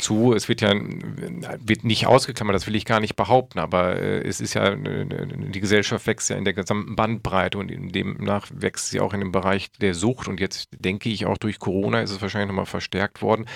[0.00, 0.32] zu.
[0.34, 4.40] Es wird ja wird nicht ausgeklammert, das will ich gar nicht behaupten, aber äh, es
[4.40, 9.00] ist ja, äh, die Gesellschaft wächst ja in der gesamten Bandbreite und demnach wächst sie
[9.00, 12.20] auch in dem Bereich der Sucht und jetzt denke ich auch durch Corona ist es
[12.20, 13.46] wahrscheinlich nochmal verstärkt worden.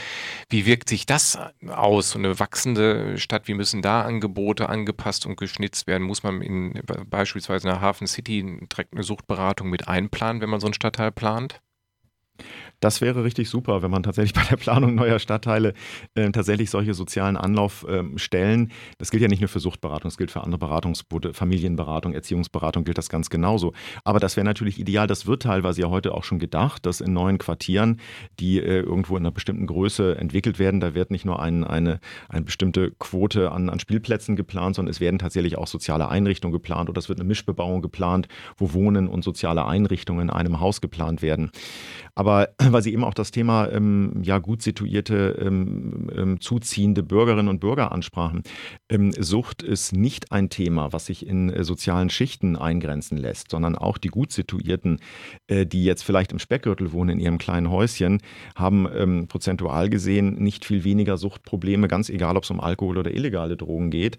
[0.49, 2.11] Wie wirkt sich das aus?
[2.11, 6.05] So eine wachsende Stadt, wie müssen da Angebote angepasst und geschnitzt werden?
[6.05, 10.61] Muss man in, beispielsweise in der Hafen City direkt eine Suchtberatung mit einplanen, wenn man
[10.61, 11.61] so einen Stadtteil plant?
[12.83, 15.73] Das wäre richtig super, wenn man tatsächlich bei der Planung neuer Stadtteile
[16.15, 18.69] äh, tatsächlich solche sozialen Anlaufstellen, ähm,
[18.99, 22.99] das gilt ja nicht nur für Suchtberatung, das gilt für andere Beratungsboote, Familienberatung, Erziehungsberatung gilt
[22.99, 23.73] das ganz genauso.
[24.03, 27.13] Aber das wäre natürlich ideal, das wird teilweise ja heute auch schon gedacht, dass in
[27.13, 28.01] neuen Quartieren,
[28.41, 32.01] die äh, irgendwo in einer bestimmten Größe entwickelt werden, da wird nicht nur ein, eine,
[32.29, 36.91] eine bestimmte Quote an, an Spielplätzen geplant, sondern es werden tatsächlich auch soziale Einrichtungen geplant
[36.91, 38.27] oder es wird eine Mischbebauung geplant,
[38.57, 41.53] wo Wohnen und soziale Einrichtungen in einem Haus geplant werden.
[42.15, 47.49] Aber weil Sie eben auch das Thema ähm, ja gut situierte, ähm, ähm, zuziehende Bürgerinnen
[47.49, 48.43] und Bürger ansprachen.
[48.89, 53.77] Ähm, Sucht ist nicht ein Thema, was sich in äh, sozialen Schichten eingrenzen lässt, sondern
[53.77, 54.99] auch die gut situierten,
[55.49, 58.21] äh, die jetzt vielleicht im Speckgürtel wohnen in ihrem kleinen Häuschen,
[58.55, 63.13] haben ähm, prozentual gesehen nicht viel weniger Suchtprobleme, ganz egal, ob es um Alkohol oder
[63.13, 64.19] illegale Drogen geht,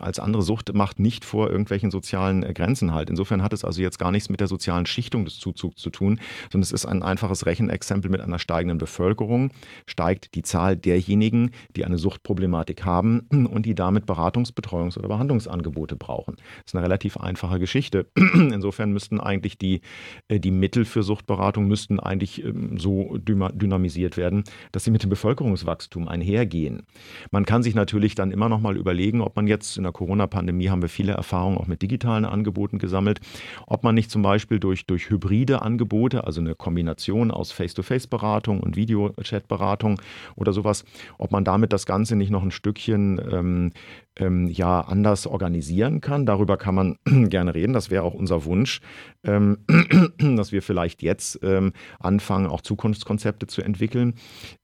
[0.00, 3.10] als andere Sucht macht nicht vor irgendwelchen sozialen äh, Grenzen halt.
[3.10, 6.20] Insofern hat es also jetzt gar nichts mit der sozialen Schichtung des Zuzugs zu tun,
[6.50, 9.50] sondern es ist ein einfaches Rechenergebnis Exempel mit einer steigenden Bevölkerung
[9.86, 15.96] steigt die Zahl derjenigen, die eine Suchtproblematik haben und die damit Beratungs-, Betreuungs- oder Behandlungsangebote
[15.96, 16.36] brauchen.
[16.36, 18.06] Das ist eine relativ einfache Geschichte.
[18.16, 19.80] Insofern müssten eigentlich die,
[20.28, 25.10] äh, die Mittel für Suchtberatung müssten eigentlich ähm, so dynamisiert werden, dass sie mit dem
[25.10, 26.82] Bevölkerungswachstum einhergehen.
[27.30, 30.68] Man kann sich natürlich dann immer noch mal überlegen, ob man jetzt in der Corona-Pandemie
[30.68, 33.20] haben wir viele Erfahrungen auch mit digitalen Angeboten gesammelt,
[33.66, 38.76] ob man nicht zum Beispiel durch, durch hybride Angebote, also eine Kombination aus Face-to-Face-Beratung und
[38.76, 40.00] Videochat-Beratung
[40.36, 40.84] oder sowas,
[41.18, 43.72] ob man damit das Ganze nicht noch ein Stückchen ähm,
[44.18, 46.26] ähm, ja anders organisieren kann.
[46.26, 46.96] Darüber kann man
[47.28, 47.72] gerne reden.
[47.72, 48.80] Das wäre auch unser Wunsch,
[49.24, 49.58] ähm,
[50.36, 54.14] dass wir vielleicht jetzt ähm, anfangen, auch Zukunftskonzepte zu entwickeln,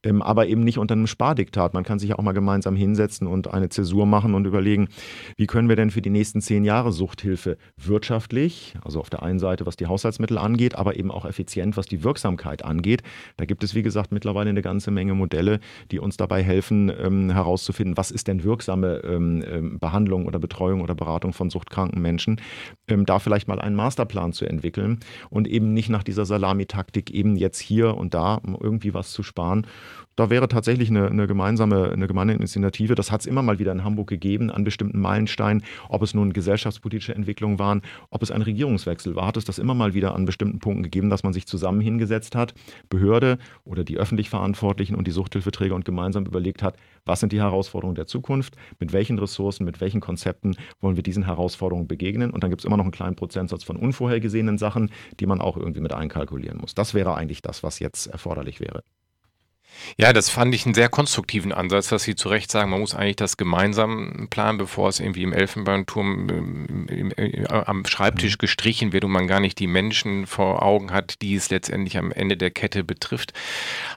[0.03, 1.75] ähm, aber eben nicht unter einem Spardiktat.
[1.75, 4.89] Man kann sich auch mal gemeinsam hinsetzen und eine Zäsur machen und überlegen,
[5.37, 9.39] wie können wir denn für die nächsten zehn Jahre Suchthilfe wirtschaftlich, also auf der einen
[9.39, 13.03] Seite, was die Haushaltsmittel angeht, aber eben auch effizient, was die Wirksamkeit angeht.
[13.37, 17.31] Da gibt es, wie gesagt, mittlerweile eine ganze Menge Modelle, die uns dabei helfen, ähm,
[17.31, 19.01] herauszufinden, was ist denn wirksame
[19.47, 22.41] ähm, Behandlung oder Betreuung oder Beratung von suchtkranken Menschen,
[22.89, 27.37] ähm, da vielleicht mal einen Masterplan zu entwickeln und eben nicht nach dieser Salamitaktik eben
[27.37, 29.67] jetzt hier und da irgendwie was zu sparen
[30.17, 32.95] da wäre tatsächlich eine, eine gemeinsame, eine gemeinsame Initiative.
[32.95, 35.65] Das hat es immer mal wieder in Hamburg gegeben, an bestimmten Meilensteinen.
[35.89, 39.75] Ob es nun gesellschaftspolitische Entwicklungen waren, ob es ein Regierungswechsel war, hat es das immer
[39.75, 42.55] mal wieder an bestimmten Punkten gegeben, dass man sich zusammen hingesetzt hat,
[42.89, 47.41] Behörde oder die öffentlich Verantwortlichen und die Suchthilfeträger und gemeinsam überlegt hat, was sind die
[47.41, 52.31] Herausforderungen der Zukunft, mit welchen Ressourcen, mit welchen Konzepten wollen wir diesen Herausforderungen begegnen.
[52.31, 55.57] Und dann gibt es immer noch einen kleinen Prozentsatz von unvorhergesehenen Sachen, die man auch
[55.57, 56.75] irgendwie mit einkalkulieren muss.
[56.75, 58.83] Das wäre eigentlich das, was jetzt erforderlich wäre.
[59.97, 62.95] Ja, das fand ich einen sehr konstruktiven Ansatz, dass Sie zu Recht sagen, man muss
[62.95, 68.39] eigentlich das gemeinsam planen, bevor es irgendwie im Elfenbeinturm ähm, im, im, am Schreibtisch mhm.
[68.39, 72.13] gestrichen wird und man gar nicht die Menschen vor Augen hat, die es letztendlich am
[72.13, 73.33] Ende der Kette betrifft.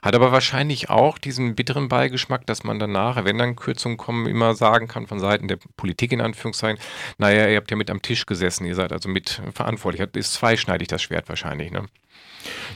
[0.02, 4.54] Hat aber wahrscheinlich auch diesen bitteren Beigeschmack, dass man danach, wenn dann Kürzungen kommen, immer
[4.54, 6.80] sagen kann von Seiten der Politik in Anführungszeichen,
[7.18, 10.08] naja, ihr habt ja mit am Tisch gesessen, ihr seid also mit verantwortlich.
[10.14, 11.70] Ist zweischneidig das Schwert wahrscheinlich.
[11.70, 11.86] Ne?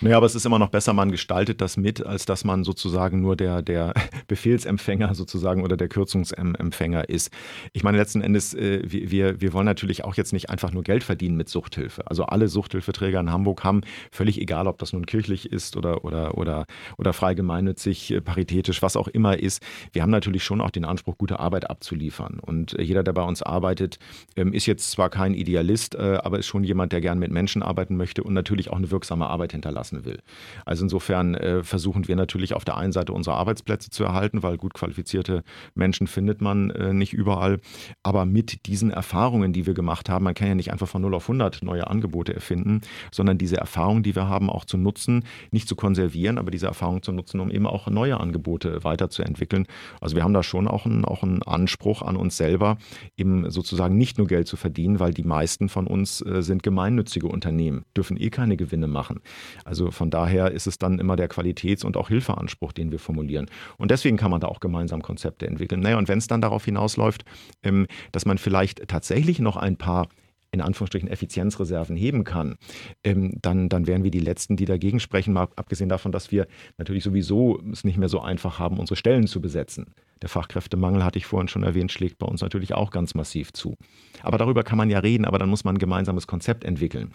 [0.01, 3.21] Naja, aber es ist immer noch besser, man gestaltet das mit, als dass man sozusagen
[3.21, 3.95] nur der, der
[4.29, 7.31] Befehlsempfänger sozusagen oder der Kürzungsempfänger ist.
[7.73, 11.05] Ich meine, letzten Endes, äh, wir, wir wollen natürlich auch jetzt nicht einfach nur Geld
[11.05, 12.07] verdienen mit Suchthilfe.
[12.07, 16.37] Also alle Suchthilfeträger in Hamburg haben, völlig egal, ob das nun kirchlich ist oder, oder,
[16.37, 16.67] oder,
[16.99, 20.85] oder frei gemeinnützig, äh, paritätisch, was auch immer ist, wir haben natürlich schon auch den
[20.85, 22.41] Anspruch, gute Arbeit abzuliefern.
[22.41, 23.99] Und äh, jeder, der bei uns arbeitet,
[24.37, 27.97] ähm, ist jetzt zwar kein Idealist, aber ist schon jemand, der gern mit Menschen arbeiten
[27.97, 30.19] möchte und natürlich auch eine wirksame Arbeit hinterlassen will.
[30.65, 34.57] Also insofern äh, versuchen wir natürlich auf der einen Seite unsere Arbeitsplätze zu erhalten, weil
[34.57, 35.45] gut qualifizierte
[35.75, 37.61] Menschen findet man äh, nicht überall.
[38.03, 41.15] Aber mit diesen Erfahrungen, die wir gemacht haben, man kann ja nicht einfach von 0
[41.15, 42.81] auf 100 neue Angebote erfinden,
[43.11, 47.03] sondern diese Erfahrungen, die wir haben, auch zu nutzen, nicht zu konservieren, aber diese Erfahrungen
[47.03, 49.67] zu nutzen, um eben auch neue Angebote weiterzuentwickeln.
[50.01, 52.79] Also wir haben da schon auch einen, auch einen Anspruch an uns selber,
[53.17, 57.27] eben sozusagen nicht nur Geld zu verdienen, weil die meisten von uns äh, sind gemeinnützige
[57.27, 59.21] Unternehmen, dürfen eh keine Gewinne machen.
[59.65, 63.47] Also von daher ist es dann immer der Qualitäts- und auch Hilfeanspruch, den wir formulieren.
[63.79, 65.81] Und deswegen kann man da auch gemeinsam Konzepte entwickeln.
[65.81, 67.25] Naja, und wenn es dann darauf hinausläuft,
[67.63, 70.09] ähm, dass man vielleicht tatsächlich noch ein paar
[70.53, 72.57] in Anführungsstrichen Effizienzreserven heben kann,
[73.03, 76.47] ähm, dann, dann wären wir die Letzten, die dagegen sprechen, mal abgesehen davon, dass wir
[76.77, 79.95] natürlich sowieso es nicht mehr so einfach haben, unsere Stellen zu besetzen.
[80.21, 83.77] Der Fachkräftemangel, hatte ich vorhin schon erwähnt, schlägt bei uns natürlich auch ganz massiv zu.
[84.23, 87.13] Aber darüber kann man ja reden, aber dann muss man ein gemeinsames Konzept entwickeln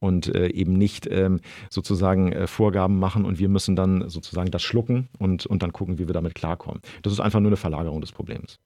[0.00, 4.62] und äh, eben nicht ähm, sozusagen äh, Vorgaben machen und wir müssen dann sozusagen das
[4.62, 6.82] schlucken und, und dann gucken, wie wir damit klarkommen.
[7.02, 8.58] Das ist einfach nur eine Verlagerung des Problems.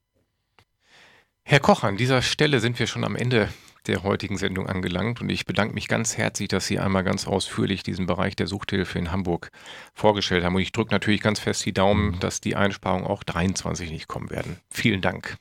[1.43, 3.51] Herr Koch, an dieser Stelle sind wir schon am Ende
[3.87, 7.83] der heutigen Sendung angelangt und ich bedanke mich ganz herzlich, dass Sie einmal ganz ausführlich
[7.83, 9.51] diesen Bereich der Suchthilfe in Hamburg
[9.95, 10.55] vorgestellt haben.
[10.55, 14.31] Und ich drücke natürlich ganz fest die Daumen, dass die Einsparungen auch 23 nicht kommen
[14.31, 14.59] werden.
[14.71, 15.37] Vielen Dank.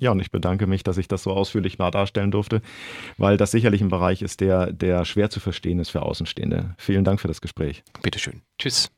[0.00, 2.62] Ja, und ich bedanke mich, dass ich das so ausführlich mal darstellen durfte,
[3.16, 6.74] weil das sicherlich ein Bereich ist, der, der schwer zu verstehen ist für Außenstehende.
[6.78, 7.82] Vielen Dank für das Gespräch.
[8.02, 8.42] Bitteschön.
[8.58, 8.90] Tschüss.